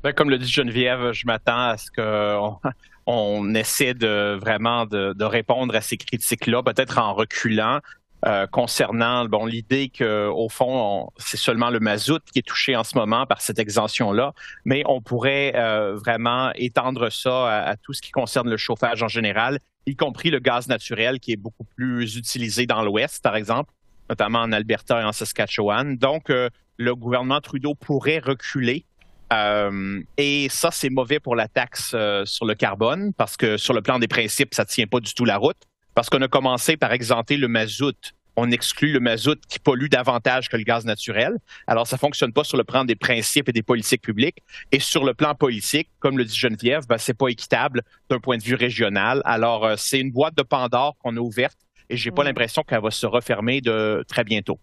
Ben, 0.03 0.11
comme 0.11 0.29
le 0.29 0.37
dit 0.37 0.51
Geneviève, 0.51 1.13
je 1.13 1.25
m'attends 1.25 1.69
à 1.69 1.77
ce 1.77 1.89
qu'on 1.89 2.59
on 3.05 3.55
essaie 3.55 3.93
de 3.93 4.37
vraiment 4.37 4.85
de, 4.85 5.23
répondre 5.23 5.73
à 5.75 5.79
ces 5.79 5.95
critiques-là, 5.95 6.61
peut-être 6.61 6.97
en 6.97 7.13
reculant. 7.13 7.79
Euh, 8.25 8.47
concernant 8.47 9.27
l'idée 9.45 9.89
que 9.89 10.29
au 10.29 10.47
fond 10.47 11.09
c'est 11.17 11.35
seulement 11.35 11.69
le 11.69 11.81
mazout 11.81 12.21
qui 12.31 12.39
est 12.39 12.47
touché 12.47 12.73
en 12.73 12.85
ce 12.85 12.97
moment 12.97 13.25
par 13.25 13.41
cette 13.41 13.59
exemption-là, 13.59 14.31
mais 14.63 14.81
on 14.87 15.01
pourrait 15.01 15.51
euh, 15.57 15.95
vraiment 15.95 16.53
étendre 16.55 17.09
ça 17.09 17.49
à, 17.49 17.71
à, 17.71 17.75
tout 17.75 17.91
ce 17.91 18.01
qui 18.01 18.11
concerne 18.11 18.49
le 18.49 18.55
chauffage 18.55 19.03
en 19.03 19.09
général, 19.09 19.59
y 19.87 19.97
compris 19.97 20.29
le 20.29 20.39
gaz 20.39 20.69
naturel 20.69 21.19
qui 21.19 21.33
est 21.33 21.37
beaucoup 21.37 21.65
plus 21.75 22.15
utilisé 22.15 22.65
dans 22.65 22.81
l'Ouest, 22.81 23.21
par 23.21 23.35
exemple, 23.35 23.73
notamment 24.09 24.39
en 24.39 24.53
Alberta 24.53 25.01
et 25.01 25.03
en 25.03 25.11
Saskatchewan. 25.11 25.97
Donc 25.97 26.29
euh, 26.29 26.49
le 26.77 26.95
gouvernement 26.95 27.41
Trudeau 27.41 27.75
pourrait 27.75 28.19
reculer 28.19 28.85
euh, 29.33 30.01
et 30.17 30.47
ça, 30.49 30.69
c'est 30.71 30.89
mauvais 30.89 31.19
pour 31.19 31.35
la 31.35 31.47
taxe 31.47 31.91
euh, 31.95 32.25
sur 32.25 32.45
le 32.45 32.55
carbone 32.55 33.13
parce 33.17 33.35
que 33.35 33.57
sur 33.57 33.73
le 33.73 33.81
plan 33.81 33.99
des 33.99 34.07
principes, 34.07 34.53
ça 34.53 34.63
ne 34.63 34.67
tient 34.67 34.87
pas 34.87 34.99
du 34.99 35.13
tout 35.13 35.25
la 35.25 35.37
route. 35.37 35.57
Parce 35.95 36.09
qu'on 36.09 36.21
a 36.21 36.27
commencé 36.27 36.77
par 36.77 36.91
exempter 36.91 37.37
le 37.37 37.47
mazout. 37.47 38.13
On 38.35 38.49
exclut 38.49 38.91
le 38.91 38.99
mazout 38.99 39.39
qui 39.47 39.59
pollue 39.59 39.89
davantage 39.89 40.49
que 40.49 40.57
le 40.57 40.63
gaz 40.63 40.85
naturel. 40.85 41.37
Alors, 41.67 41.85
ça 41.85 41.97
fonctionne 41.97 42.33
pas 42.33 42.43
sur 42.43 42.57
le 42.57 42.63
plan 42.63 42.83
des 42.83 42.95
principes 42.95 43.47
et 43.49 43.51
des 43.51 43.61
politiques 43.61 44.01
publiques. 44.01 44.39
Et 44.71 44.79
sur 44.79 45.03
le 45.03 45.13
plan 45.13 45.35
politique, 45.35 45.89
comme 45.99 46.17
le 46.17 46.25
dit 46.25 46.35
Geneviève, 46.35 46.87
ben, 46.87 46.97
c'est 46.97 47.13
pas 47.13 47.27
équitable 47.27 47.83
d'un 48.09 48.19
point 48.19 48.37
de 48.37 48.43
vue 48.43 48.55
régional. 48.55 49.21
Alors, 49.25 49.65
euh, 49.65 49.75
c'est 49.77 49.99
une 49.99 50.11
boîte 50.11 50.35
de 50.35 50.41
Pandore 50.41 50.95
qu'on 50.97 51.15
a 51.15 51.19
ouverte 51.19 51.57
et 51.89 51.97
j'ai 51.97 52.09
pas 52.09 52.23
l'impression 52.23 52.63
qu'elle 52.63 52.81
va 52.81 52.89
se 52.89 53.05
refermer 53.05 53.61
de 53.61 54.03
très 54.07 54.23
bientôt. 54.23 54.59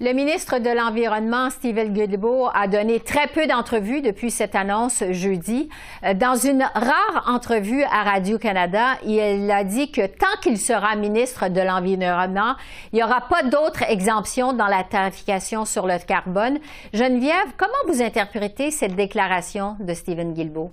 Le 0.00 0.12
ministre 0.14 0.58
de 0.58 0.70
l'Environnement, 0.70 1.50
Stephen 1.50 1.92
Guilbeault, 1.92 2.48
a 2.54 2.66
donné 2.66 2.98
très 2.98 3.28
peu 3.28 3.46
d'entrevues 3.46 4.00
depuis 4.00 4.30
cette 4.30 4.56
annonce 4.56 5.04
jeudi. 5.10 5.68
Euh, 6.04 6.14
dans 6.14 6.34
une 6.34 6.62
rare 6.74 7.24
entrevue 7.28 7.84
à 7.84 8.02
Radio-Canada, 8.02 8.98
il 9.04 9.50
a 9.50 9.62
dit 9.64 9.92
que 9.92 10.06
tant 10.06 10.40
qu'il 10.42 10.58
sera 10.58 10.96
ministre 10.96 11.48
de 11.48 11.60
l'Environnement, 11.60 12.54
il 12.92 12.96
n'y 12.96 13.04
aura 13.04 13.20
pas 13.20 13.42
d'autres 13.44 13.84
exemptions 13.88 14.52
dans 14.52 14.66
la 14.66 14.82
tarification 14.82 15.64
sur 15.64 15.86
le 15.86 15.98
carbone. 16.04 16.58
Geneviève, 16.92 17.52
comment 17.56 17.72
vous 17.86 18.02
interprétez 18.02 18.70
cette 18.70 18.96
déclaration 18.96 19.76
de 19.78 19.94
Stephen 19.94 20.32
Guilbeault? 20.32 20.72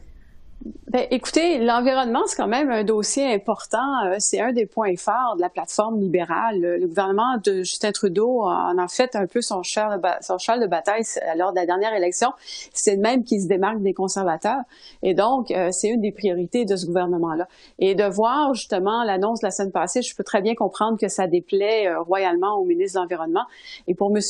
Ben, 0.62 1.06
écoutez, 1.12 1.60
l'environnement, 1.60 2.24
c'est 2.26 2.36
quand 2.36 2.48
même 2.48 2.72
un 2.72 2.84
dossier 2.84 3.32
important. 3.32 4.06
Euh, 4.06 4.16
c'est 4.18 4.42
un 4.42 4.52
des 4.52 4.66
points 4.66 4.96
forts 4.98 5.36
de 5.38 5.42
la 5.42 5.50
plateforme 5.50 6.02
libérale. 6.02 6.60
Le 6.60 6.88
gouvernement 6.88 7.38
de 7.46 7.62
Justin 7.62 7.92
Trudeau 7.92 8.42
en 8.42 8.76
a 8.78 8.88
fait 8.88 9.16
un 9.16 9.28
peu 9.28 9.40
son 9.40 9.62
cheval 9.62 10.02
de, 10.02 10.08
son 10.22 10.38
cheval 10.38 10.60
de 10.60 10.66
bataille 10.66 11.04
lors 11.38 11.52
de 11.52 11.58
la 11.58 11.68
dernière 11.68 11.94
élection. 11.94 12.32
C'est 12.74 12.96
le 12.96 13.02
même 13.02 13.24
qui 13.24 13.40
se 13.40 13.48
démarque 13.48 13.82
des 13.82 13.94
conservateurs. 13.94 14.64
Et 15.04 15.14
donc, 15.14 15.52
euh, 15.52 15.70
c'est 15.72 15.90
une 15.90 16.02
des 16.02 16.12
priorités 16.12 16.66
de 16.66 16.76
ce 16.76 16.88
gouvernement-là. 16.88 17.48
Et 17.78 17.96
de 17.96 18.06
voir 18.06 18.54
justement 18.56 19.04
l'annonce 19.04 19.42
de 19.42 19.46
la 19.46 19.52
semaine 19.52 19.72
passée, 19.72 20.02
je 20.02 20.16
peux 20.16 20.24
très 20.24 20.42
bien 20.42 20.56
comprendre 20.56 20.98
que 21.00 21.08
ça 21.08 21.28
déplaît 21.28 21.88
euh, 21.88 22.02
royalement 22.02 22.58
au 22.58 22.66
ministre 22.66 23.00
de 23.00 23.04
l'Environnement. 23.04 23.46
Et 23.88 23.94
pour 23.94 24.12
M. 24.14 24.22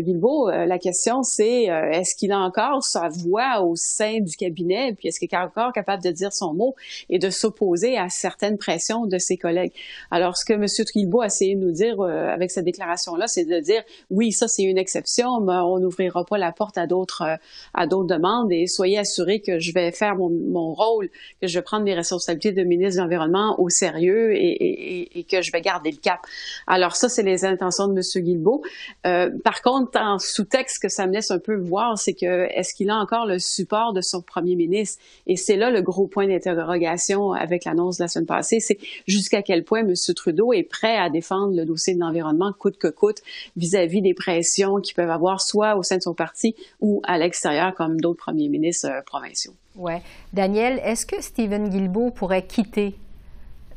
Guilbeault, 0.00 0.48
la 0.48 0.78
question, 0.78 1.22
c'est 1.24 1.64
est-ce 1.64 2.14
qu'il 2.14 2.30
a 2.32 2.38
encore 2.38 2.84
sa 2.84 3.08
voix 3.08 3.62
au 3.62 3.74
sein 3.74 4.20
du 4.20 4.36
cabinet, 4.36 4.94
puis 4.96 5.08
est-ce 5.08 5.18
qu'il 5.18 5.34
a 5.34 5.44
encore 5.44 5.72
capable 5.74 6.02
de 6.02 6.10
dire 6.10 6.32
son 6.32 6.54
mot 6.54 6.74
et 7.10 7.18
de 7.18 7.30
s'opposer 7.30 7.98
à 7.98 8.08
certaines 8.08 8.58
pressions 8.58 9.06
de 9.06 9.18
ses 9.18 9.36
collègues. 9.36 9.72
Alors, 10.10 10.36
ce 10.36 10.44
que 10.44 10.54
M. 10.54 10.66
Guilbeault 10.66 11.22
a 11.22 11.26
essayé 11.26 11.54
de 11.54 11.60
nous 11.60 11.72
dire 11.72 12.00
euh, 12.00 12.28
avec 12.28 12.50
cette 12.50 12.64
déclaration-là, 12.64 13.26
c'est 13.26 13.44
de 13.44 13.60
dire, 13.60 13.82
oui, 14.10 14.32
ça 14.32 14.48
c'est 14.48 14.62
une 14.62 14.78
exception, 14.78 15.40
mais 15.40 15.54
on 15.54 15.78
n'ouvrira 15.78 16.24
pas 16.24 16.38
la 16.38 16.52
porte 16.52 16.78
à 16.78 16.86
d'autres 16.86 17.22
euh, 17.22 17.36
à 17.74 17.86
d'autres 17.86 18.06
demandes 18.06 18.52
et 18.52 18.66
soyez 18.66 18.98
assurés 18.98 19.40
que 19.40 19.58
je 19.58 19.72
vais 19.72 19.90
faire 19.92 20.16
mon, 20.16 20.30
mon, 20.30 20.72
rôle, 20.74 21.10
que 21.40 21.46
je 21.46 21.58
vais 21.58 21.62
prendre 21.62 21.84
mes 21.84 21.94
responsabilités 21.94 22.52
de 22.52 22.62
ministre 22.62 22.96
de 22.96 23.02
l'Environnement 23.02 23.60
au 23.60 23.68
sérieux 23.68 24.32
et, 24.34 25.26
que 25.30 25.42
je 25.42 25.52
vais 25.52 25.60
garder 25.60 25.90
le 25.90 25.96
cap. 25.96 26.20
Alors 26.66 26.96
ça, 26.96 27.08
c'est 27.08 27.22
les 27.22 27.44
intentions 27.44 27.88
de 27.88 27.94
M. 27.94 28.22
Guilbeault. 28.22 28.62
Euh, 29.06 29.30
par 29.42 29.62
contre, 29.62 29.98
en 29.98 30.18
sous-texte, 30.18 30.82
que 30.82 30.88
ça 30.88 31.06
me 31.06 31.12
laisse 31.12 31.30
un 31.30 31.38
peu 31.38 31.56
voir, 31.56 31.98
c'est 31.98 32.14
que 32.14 32.48
est-ce 32.52 32.74
qu'il 32.74 32.90
a 32.90 32.96
encore 32.96 33.26
le 33.26 33.38
support 33.38 33.92
de 33.92 34.00
son 34.00 34.22
premier 34.22 34.54
ministre? 34.54 35.02
Et 35.26 35.36
c'est 35.36 35.56
là 35.56 35.63
le 35.70 35.82
gros 35.82 36.06
point 36.06 36.26
d'interrogation 36.26 37.32
avec 37.32 37.64
l'annonce 37.64 37.98
de 37.98 38.04
la 38.04 38.08
semaine 38.08 38.26
passée, 38.26 38.60
c'est 38.60 38.78
jusqu'à 39.06 39.42
quel 39.42 39.64
point 39.64 39.80
M. 39.80 39.94
Trudeau 40.14 40.52
est 40.52 40.62
prêt 40.62 40.96
à 40.96 41.10
défendre 41.10 41.56
le 41.56 41.64
dossier 41.64 41.94
de 41.94 42.00
l'environnement 42.00 42.52
coûte 42.52 42.78
que 42.78 42.88
coûte 42.88 43.22
vis-à-vis 43.56 44.02
des 44.02 44.14
pressions 44.14 44.80
qu'il 44.80 44.94
peuvent 44.94 45.10
avoir 45.10 45.40
soit 45.40 45.76
au 45.76 45.82
sein 45.82 45.96
de 45.96 46.02
son 46.02 46.14
parti 46.14 46.54
ou 46.80 47.00
à 47.04 47.18
l'extérieur 47.18 47.74
comme 47.74 48.00
d'autres 48.00 48.20
premiers 48.20 48.48
ministres 48.48 48.88
euh, 48.88 49.02
provinciaux. 49.02 49.52
Ouais. 49.76 50.02
Daniel, 50.32 50.80
est-ce 50.84 51.06
que 51.06 51.20
Stephen 51.20 51.68
Guilbeault 51.68 52.10
pourrait 52.10 52.46
quitter 52.46 52.94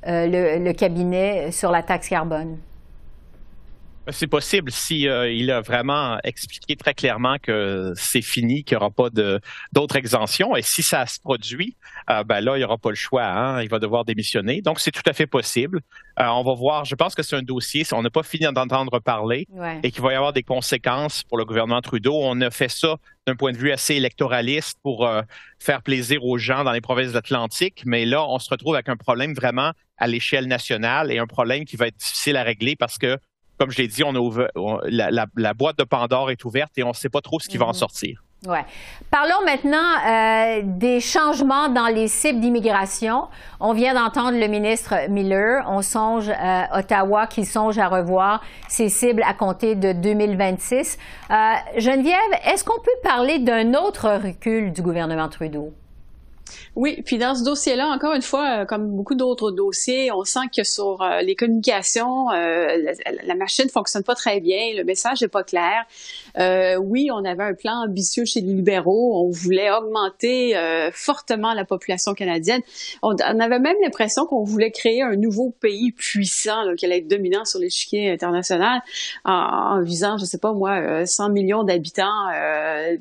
euh, 0.07 0.27
le, 0.27 0.63
le 0.63 0.73
cabinet 0.73 1.51
sur 1.51 1.71
la 1.71 1.83
taxe 1.83 2.09
carbone? 2.09 2.57
C'est 4.09 4.27
possible 4.27 4.71
si 4.71 5.07
euh, 5.07 5.31
il 5.31 5.51
a 5.51 5.61
vraiment 5.61 6.17
expliqué 6.23 6.75
très 6.75 6.93
clairement 6.93 7.37
que 7.41 7.93
c'est 7.95 8.21
fini, 8.21 8.63
qu'il 8.63 8.77
n'y 8.77 8.83
aura 8.83 8.91
pas 8.91 9.09
d'autres 9.73 9.95
exemptions. 9.97 10.55
Et 10.55 10.61
si 10.61 10.81
ça 10.81 11.05
se 11.05 11.19
produit, 11.19 11.75
euh, 12.09 12.23
ben 12.23 12.39
là, 12.39 12.55
il 12.55 12.59
n'y 12.59 12.63
aura 12.63 12.77
pas 12.77 12.89
le 12.89 12.95
choix. 12.95 13.25
Hein, 13.25 13.61
il 13.61 13.69
va 13.69 13.79
devoir 13.79 14.05
démissionner. 14.05 14.61
Donc, 14.61 14.79
c'est 14.79 14.91
tout 14.91 15.03
à 15.05 15.13
fait 15.13 15.27
possible. 15.27 15.81
Euh, 16.19 16.25
on 16.27 16.43
va 16.43 16.53
voir. 16.53 16.85
Je 16.85 16.95
pense 16.95 17.15
que 17.15 17.23
c'est 17.23 17.35
un 17.35 17.41
dossier. 17.41 17.83
On 17.91 18.01
n'a 18.01 18.09
pas 18.09 18.23
fini 18.23 18.45
d'entendre 18.51 18.99
parler 18.99 19.45
ouais. 19.51 19.79
et 19.83 19.91
qu'il 19.91 20.01
va 20.01 20.13
y 20.13 20.15
avoir 20.15 20.33
des 20.33 20.43
conséquences 20.43 21.23
pour 21.23 21.37
le 21.37 21.45
gouvernement 21.45 21.81
Trudeau. 21.81 22.15
On 22.15 22.39
a 22.41 22.49
fait 22.49 22.69
ça 22.69 22.95
d'un 23.27 23.35
point 23.35 23.51
de 23.51 23.57
vue 23.57 23.71
assez 23.71 23.95
électoraliste 23.95 24.79
pour 24.81 25.05
euh, 25.05 25.21
faire 25.59 25.81
plaisir 25.81 26.23
aux 26.23 26.37
gens 26.37 26.63
dans 26.63 26.71
les 26.71 26.81
provinces 26.81 27.15
atlantiques. 27.15 27.83
Mais 27.85 28.05
là, 28.05 28.25
on 28.25 28.39
se 28.39 28.49
retrouve 28.49 28.75
avec 28.75 28.89
un 28.89 28.95
problème 28.95 29.33
vraiment 29.33 29.71
à 29.97 30.07
l'échelle 30.07 30.47
nationale 30.47 31.11
et 31.11 31.19
un 31.19 31.27
problème 31.27 31.65
qui 31.65 31.75
va 31.75 31.87
être 31.87 31.97
difficile 31.97 32.37
à 32.37 32.43
régler 32.43 32.75
parce 32.75 32.97
que 32.97 33.17
comme 33.57 33.71
je 33.71 33.77
l'ai 33.77 33.87
dit, 33.87 34.03
on 34.03 34.15
a 34.15 34.19
ouvert, 34.19 34.49
on, 34.55 34.79
la, 34.85 35.11
la, 35.11 35.25
la, 35.35 35.53
boîte 35.53 35.77
de 35.77 35.83
Pandore 35.83 36.31
est 36.31 36.45
ouverte 36.45 36.77
et 36.77 36.83
on 36.83 36.89
ne 36.89 36.93
sait 36.93 37.09
pas 37.09 37.21
trop 37.21 37.39
ce 37.39 37.47
qui 37.47 37.57
va 37.57 37.65
en 37.65 37.73
sortir. 37.73 38.23
Ouais. 38.45 38.63
Parlons 39.09 39.43
maintenant 39.45 39.77
euh, 40.07 40.61
des 40.63 40.99
changements 40.99 41.69
dans 41.69 41.87
les 41.87 42.07
cibles 42.07 42.39
d'immigration. 42.39 43.27
On 43.59 43.73
vient 43.73 43.95
d'entendre 43.95 44.39
le 44.39 44.47
ministre 44.47 45.09
Miller. 45.09 45.65
On 45.67 45.81
songe 45.81 46.29
euh, 46.29 46.61
Ottawa 46.77 47.25
qui 47.25 47.45
songe 47.45 47.79
à 47.79 47.87
revoir 47.87 48.43
ses 48.67 48.89
cibles 48.89 49.23
à 49.27 49.33
compter 49.33 49.73
de 49.73 49.91
2026. 49.91 50.99
Euh, 51.31 51.33
Geneviève, 51.77 52.13
est-ce 52.45 52.63
qu'on 52.63 52.79
peut 52.79 52.91
parler 53.03 53.39
d'un 53.39 53.73
autre 53.73 54.07
recul 54.23 54.71
du 54.71 54.83
gouvernement 54.83 55.29
Trudeau? 55.29 55.73
Oui, 56.77 57.01
puis 57.03 57.17
dans 57.17 57.33
ce 57.33 57.43
dossier-là, 57.43 57.87
encore 57.87 58.13
une 58.13 58.21
fois, 58.21 58.67
comme 58.67 58.95
beaucoup 58.95 59.15
d'autres 59.15 59.49
dossiers, 59.49 60.11
on 60.11 60.23
sent 60.25 60.45
que 60.55 60.63
sur 60.63 61.01
euh, 61.01 61.21
les 61.21 61.33
communications, 61.33 62.29
euh, 62.29 62.93
la, 63.23 63.33
machine 63.33 63.67
fonctionne 63.67 64.03
pas 64.03 64.13
très 64.13 64.39
bien, 64.41 64.75
le 64.75 64.83
message 64.83 65.23
n'est 65.23 65.27
pas 65.27 65.41
clair. 65.41 65.85
Euh, 66.37 66.75
oui, 66.75 67.09
on 67.11 67.25
avait 67.25 67.45
un 67.45 67.55
plan 67.55 67.83
ambitieux 67.83 68.25
chez 68.25 68.41
les 68.41 68.53
libéraux, 68.53 69.25
on 69.25 69.31
voulait 69.31 69.71
augmenter 69.71 70.55
euh, 70.55 70.91
fortement 70.93 71.55
la 71.55 71.65
population 71.65 72.13
canadienne. 72.13 72.61
On, 73.01 73.15
on 73.15 73.39
avait 73.39 73.57
même 73.57 73.77
l'impression 73.81 74.27
qu'on 74.27 74.43
voulait 74.43 74.69
créer 74.69 75.01
un 75.01 75.15
nouveau 75.15 75.49
pays 75.59 75.93
puissant 75.93 76.61
là, 76.61 76.75
qui 76.75 76.85
allait 76.85 76.99
être 76.99 77.07
dominant 77.07 77.43
sur 77.43 77.59
l'échiquier 77.59 78.11
international 78.11 78.81
en, 79.25 79.31
en, 79.31 79.81
visant, 79.81 80.19
je 80.19 80.25
sais 80.25 80.37
pas 80.37 80.53
moi, 80.53 81.07
100 81.07 81.29
millions 81.29 81.63
d'habitants 81.63 82.27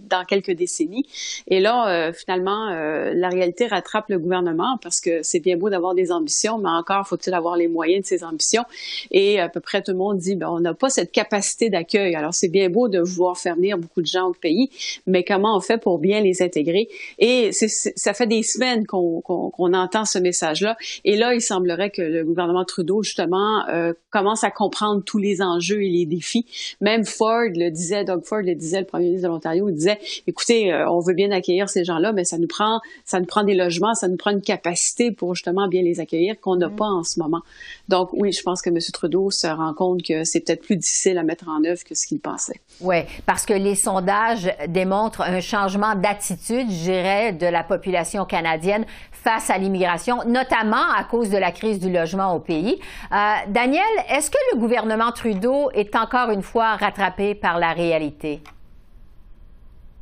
dans 0.09 0.25
quelques 0.25 0.53
décennies. 0.53 1.05
Et 1.47 1.61
là, 1.61 2.11
finalement, 2.15 2.71
la 2.71 3.29
réalité 3.29 3.66
rattrape 3.67 4.09
le 4.09 4.19
gouvernement 4.19 4.79
parce 4.83 5.01
que 5.01 5.23
c'est 5.23 5.41
bien 5.41 5.57
beau 5.57 5.71
d'avoir 5.71 5.95
des 5.95 6.13
ambitions, 6.13 6.59
mais 6.59 6.71
encore 6.71 7.07
faut-il 7.07 7.35
avoir 7.35 7.57
les 7.57 7.69
moyens 7.69 8.03
de 8.03 8.07
ces 8.07 8.25
ambitions. 8.25 8.65
Et 9.11 9.41
à 9.41 9.49
peu 9.49 9.61
près 9.61 9.83
tout 9.83 9.93
le 9.93 9.99
monde 9.99 10.19
dit, 10.19 10.37
ben, 10.37 10.49
on 10.49 10.61
n'a 10.61 10.75
pas 10.75 10.89
cette 10.89 11.13
capacité 11.13 11.71
d'accueil. 11.71 12.15
Alors 12.15 12.35
c'est 12.35 12.49
bien 12.49 12.69
beau 12.69 12.89
de 12.89 13.01
vouloir 13.01 13.37
faire 13.39 13.57
venir 13.57 13.79
beaucoup 13.79 14.03
de 14.03 14.07
gens 14.07 14.29
au 14.29 14.35
pays, 14.35 14.71
mais 15.07 15.25
comment 15.25 15.57
on 15.57 15.61
fait 15.61 15.79
pour 15.79 15.99
bien 15.99 16.21
les 16.21 16.43
intégrer? 16.43 16.89
Et 17.19 17.51
ça 17.53 18.15
fait 18.15 18.27
des 18.27 18.43
semaines 18.43 18.87
qu'on, 18.87 19.21
qu'on, 19.21 19.51
qu'on 19.51 19.75
entend 19.75 20.05
ce 20.05 20.19
message-là. 20.19 20.77
Et 21.05 21.17
là, 21.17 21.35
il 21.35 21.41
semblerait 21.41 21.91
que 21.91 22.03
le 22.03 22.25
gouvernement 22.25 22.65
Trudeau, 22.65 23.03
justement, 23.03 23.67
euh, 23.69 23.93
commence 24.11 24.45
à 24.45 24.51
comprendre 24.51 25.03
tous 25.05 25.19
les 25.19 25.43
enjeux 25.43 25.83
et 25.83 25.89
les 25.89 26.07
défis. 26.07 26.47
Même 26.81 27.05
Ford 27.05 27.49
le 27.55 27.71
disait, 27.71 28.05
Doug 28.05 28.25
Ford 28.25 28.43
le 28.43 28.55
disait, 28.55 28.81
le 28.81 28.87
premier 28.87 29.07
ministre 29.07 29.29
de 29.29 29.33
l'Ontario, 29.33 29.69
il 29.69 29.75
disait, 29.75 29.99
écoutez, 30.27 30.73
euh, 30.73 30.91
on 30.91 31.01
veut 31.01 31.15
bien 31.15 31.31
accueillir 31.31 31.69
ces 31.69 31.85
gens-là, 31.85 32.13
mais 32.13 32.25
ça 32.25 32.39
nous 32.39 32.47
prend, 32.47 32.81
ça 33.05 33.21
nous 33.21 33.27
prend 33.27 33.45
des 33.45 33.55
logements, 33.57 33.95
ça 33.95 34.09
nous 34.09 34.17
prend 34.17 34.31
une 34.31 34.43
capacité 34.43 35.11
pour 35.11 35.35
justement 35.35 35.69
bien 35.69 35.83
les 35.83 36.01
accueillir 36.01 36.41
qu'on 36.41 36.57
n'a 36.57 36.69
mmh. 36.69 36.77
pas 36.77 36.87
en 36.87 37.03
ce 37.03 37.19
moment. 37.19 37.41
Donc 37.89 38.11
oui, 38.13 38.33
je 38.33 38.43
pense 38.43 38.63
que 38.63 38.71
M. 38.71 38.79
Trudeau 38.93 39.31
se 39.31 39.47
rend 39.47 39.75
compte 39.75 40.03
que 40.03 40.25
c'est 40.25 40.41
peut-être 40.41 40.63
plus 40.63 40.77
difficile 40.77 41.19
à 41.19 41.23
mettre 41.23 41.49
en 41.49 41.65
œuvre 41.65 41.83
que 41.85 41.95
ce 41.95 42.07
qu'il 42.07 42.21
pensait. 42.21 42.61
Oui, 42.81 42.99
parce 43.25 43.47
que 43.47 43.55
les 43.55 43.75
sondages 43.75 44.53
démontrent 44.69 45.23
un 45.23 45.41
changement 45.41 45.95
d'attitude, 45.95 46.71
je 46.71 46.83
dirais, 46.85 47.33
de 47.33 47.47
la 47.47 47.65
population 47.65 48.25
canadienne 48.25 48.85
face 49.13 49.51
à 49.51 49.59
l'immigration, 49.59 50.19
notamment 50.27 50.93
à 50.97 51.05
cause 51.05 51.31
de 51.31 51.39
la 51.39 51.51
crise 51.51 51.81
du 51.81 51.91
logement 51.91 52.35
au 52.35 52.41
pays. 52.41 52.79
Euh, 53.13 53.17
Daniel, 53.49 53.83
est-ce 54.09 54.31
que 54.31 54.39
le 54.53 54.61
gouvernement 54.61 55.11
Trudeau 55.13 55.71
est 55.73 55.97
encore 55.97 56.31
une 56.31 56.43
fois 56.43 56.77
rattrapé 56.77 57.35
par 57.35 57.59
la 57.59 57.73
réalité? 57.73 58.41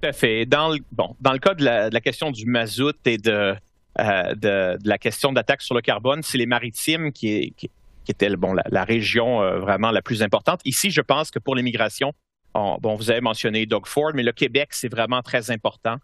Tout 0.05 0.11
à 0.11 0.13
fait. 0.13 0.45
Dans 0.45 0.69
le, 0.69 0.81
bon, 0.93 1.17
dans 1.23 1.33
le 1.33 1.39
cas 1.39 1.55
de 1.55 1.65
la, 1.65 2.01
question 2.03 2.31
du 2.31 2.45
mazout 2.45 2.95
et 3.07 3.17
de, 3.17 3.55
euh, 3.99 4.35
de, 4.35 4.77
de, 4.77 4.87
la 4.89 4.99
question 4.99 5.33
sur 5.61 5.75
le 5.75 5.81
carbone, 5.81 6.23
c'est 6.23 6.37
les 6.37 6.45
maritimes 6.45 7.11
qui, 7.11 7.55
qui, 7.57 7.71
étaient 8.07 8.29
bon, 8.37 8.53
la, 8.53 8.85
région 8.85 9.41
euh, 9.41 9.61
vraiment 9.61 9.91
la 9.91 10.03
plus 10.03 10.23
importante. 10.23 10.61
Ici, 10.67 10.91
je 10.91 11.01
pense 11.01 11.31
que 11.31 11.39
pour 11.39 11.55
l'immigration, 11.55 12.13
bon, 12.53 12.97
vous 12.97 13.11
avez 13.11 13.23
mentionné 13.23 13.65
Doug 13.65 13.87
Ford, 13.87 14.11
mais 14.15 14.23
le 14.23 14.33
Québec, 14.33 14.69
c'est 14.73 14.91
vraiment 14.91 15.23
très 15.23 15.51
important. 15.51 15.97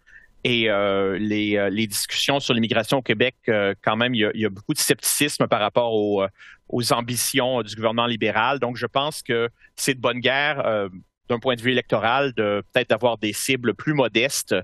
Et 0.43 0.67
euh, 0.71 1.19
les, 1.19 1.57
euh, 1.57 1.69
les, 1.69 1.85
discussions 1.85 2.39
sur 2.39 2.55
l'immigration 2.55 2.97
au 2.97 3.03
Québec, 3.03 3.35
quand 3.83 3.97
même, 3.97 4.15
il 4.15 4.21
y, 4.21 4.25
a, 4.25 4.31
il 4.33 4.41
y, 4.41 4.45
a, 4.45 4.49
beaucoup 4.49 4.73
de 4.73 4.79
scepticisme 4.79 5.45
par 5.45 5.59
rapport 5.59 5.93
aux, 5.93 6.25
aux, 6.69 6.91
ambitions 6.93 7.61
du 7.61 7.75
gouvernement 7.75 8.07
libéral. 8.07 8.57
Donc, 8.57 8.77
je 8.77 8.87
pense 8.87 9.21
que 9.21 9.49
c'est 9.75 9.93
de 9.93 10.01
bonne 10.01 10.21
guerre 10.21 10.89
d'un 11.29 11.39
point 11.39 11.55
de 11.55 11.61
vue 11.61 11.71
électoral 11.71 12.33
de 12.33 12.63
peut-être 12.73 12.91
avoir 12.91 13.17
des 13.17 13.33
cibles 13.33 13.73
plus 13.73 13.93
modestes 13.93 14.55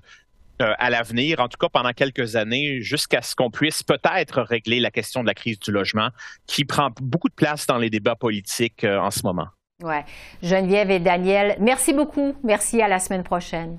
à 0.60 0.90
l'avenir, 0.90 1.40
en 1.40 1.48
tout 1.48 1.58
cas 1.60 1.70
pendant 1.70 1.94
quelques 1.94 2.36
années, 2.36 2.82
jusqu'à 2.82 3.22
ce 3.22 3.36
qu'on 3.36 3.52
puisse 3.52 3.84
peut-être 3.84 4.42
régler 4.42 4.80
la 4.80 4.90
question 4.90 5.22
de 5.22 5.28
la 5.28 5.36
crise 5.36 5.60
du 5.60 5.72
logement, 5.72 6.10
qui 6.48 6.66
prend 6.66 6.90
beaucoup 7.00 7.30
de 7.30 7.36
place 7.36 7.68
dans 7.68 7.78
les 7.78 7.92
débats 7.92 8.16
politiques 8.16 8.84
en 8.84 9.12
ce 9.12 9.22
moment. 9.24 9.48
Ouais. 9.84 10.04
Geneviève 10.42 10.90
et 10.90 11.00
Daniel, 11.00 11.58
merci 11.60 11.94
beaucoup. 11.94 12.36
Merci 12.44 12.82
à 12.82 12.88
la 12.88 12.98
semaine 12.98 13.24
prochaine. 13.24 13.78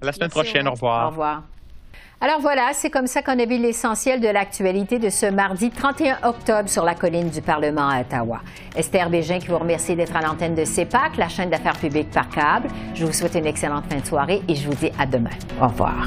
À 0.00 0.06
la 0.06 0.12
semaine 0.12 0.30
merci, 0.32 0.50
prochaine, 0.50 0.68
au 0.68 0.72
revoir. 0.72 1.06
Au 1.06 1.10
revoir. 1.10 1.42
Alors 2.22 2.38
voilà, 2.38 2.72
c'est 2.74 2.90
comme 2.90 3.06
ça 3.06 3.22
qu'on 3.22 3.38
a 3.38 3.46
vu 3.46 3.56
l'essentiel 3.56 4.20
de 4.20 4.28
l'actualité 4.28 4.98
de 4.98 5.08
ce 5.08 5.24
mardi 5.24 5.70
31 5.70 6.18
octobre 6.24 6.68
sur 6.68 6.84
la 6.84 6.94
colline 6.94 7.30
du 7.30 7.40
Parlement 7.40 7.88
à 7.88 8.02
Ottawa. 8.02 8.40
Esther 8.76 9.08
Bégin 9.08 9.38
qui 9.38 9.48
vous 9.48 9.56
remercie 9.56 9.96
d'être 9.96 10.14
à 10.14 10.20
l'antenne 10.20 10.54
de 10.54 10.66
CEPAC, 10.66 11.16
la 11.16 11.30
chaîne 11.30 11.48
d'affaires 11.48 11.78
publiques 11.78 12.10
par 12.10 12.28
câble. 12.28 12.68
Je 12.94 13.06
vous 13.06 13.12
souhaite 13.14 13.36
une 13.36 13.46
excellente 13.46 13.84
fin 13.90 14.00
de 14.00 14.04
soirée 14.04 14.42
et 14.46 14.54
je 14.54 14.68
vous 14.68 14.74
dis 14.74 14.92
à 14.98 15.06
demain. 15.06 15.30
Au 15.62 15.68
revoir. 15.68 16.04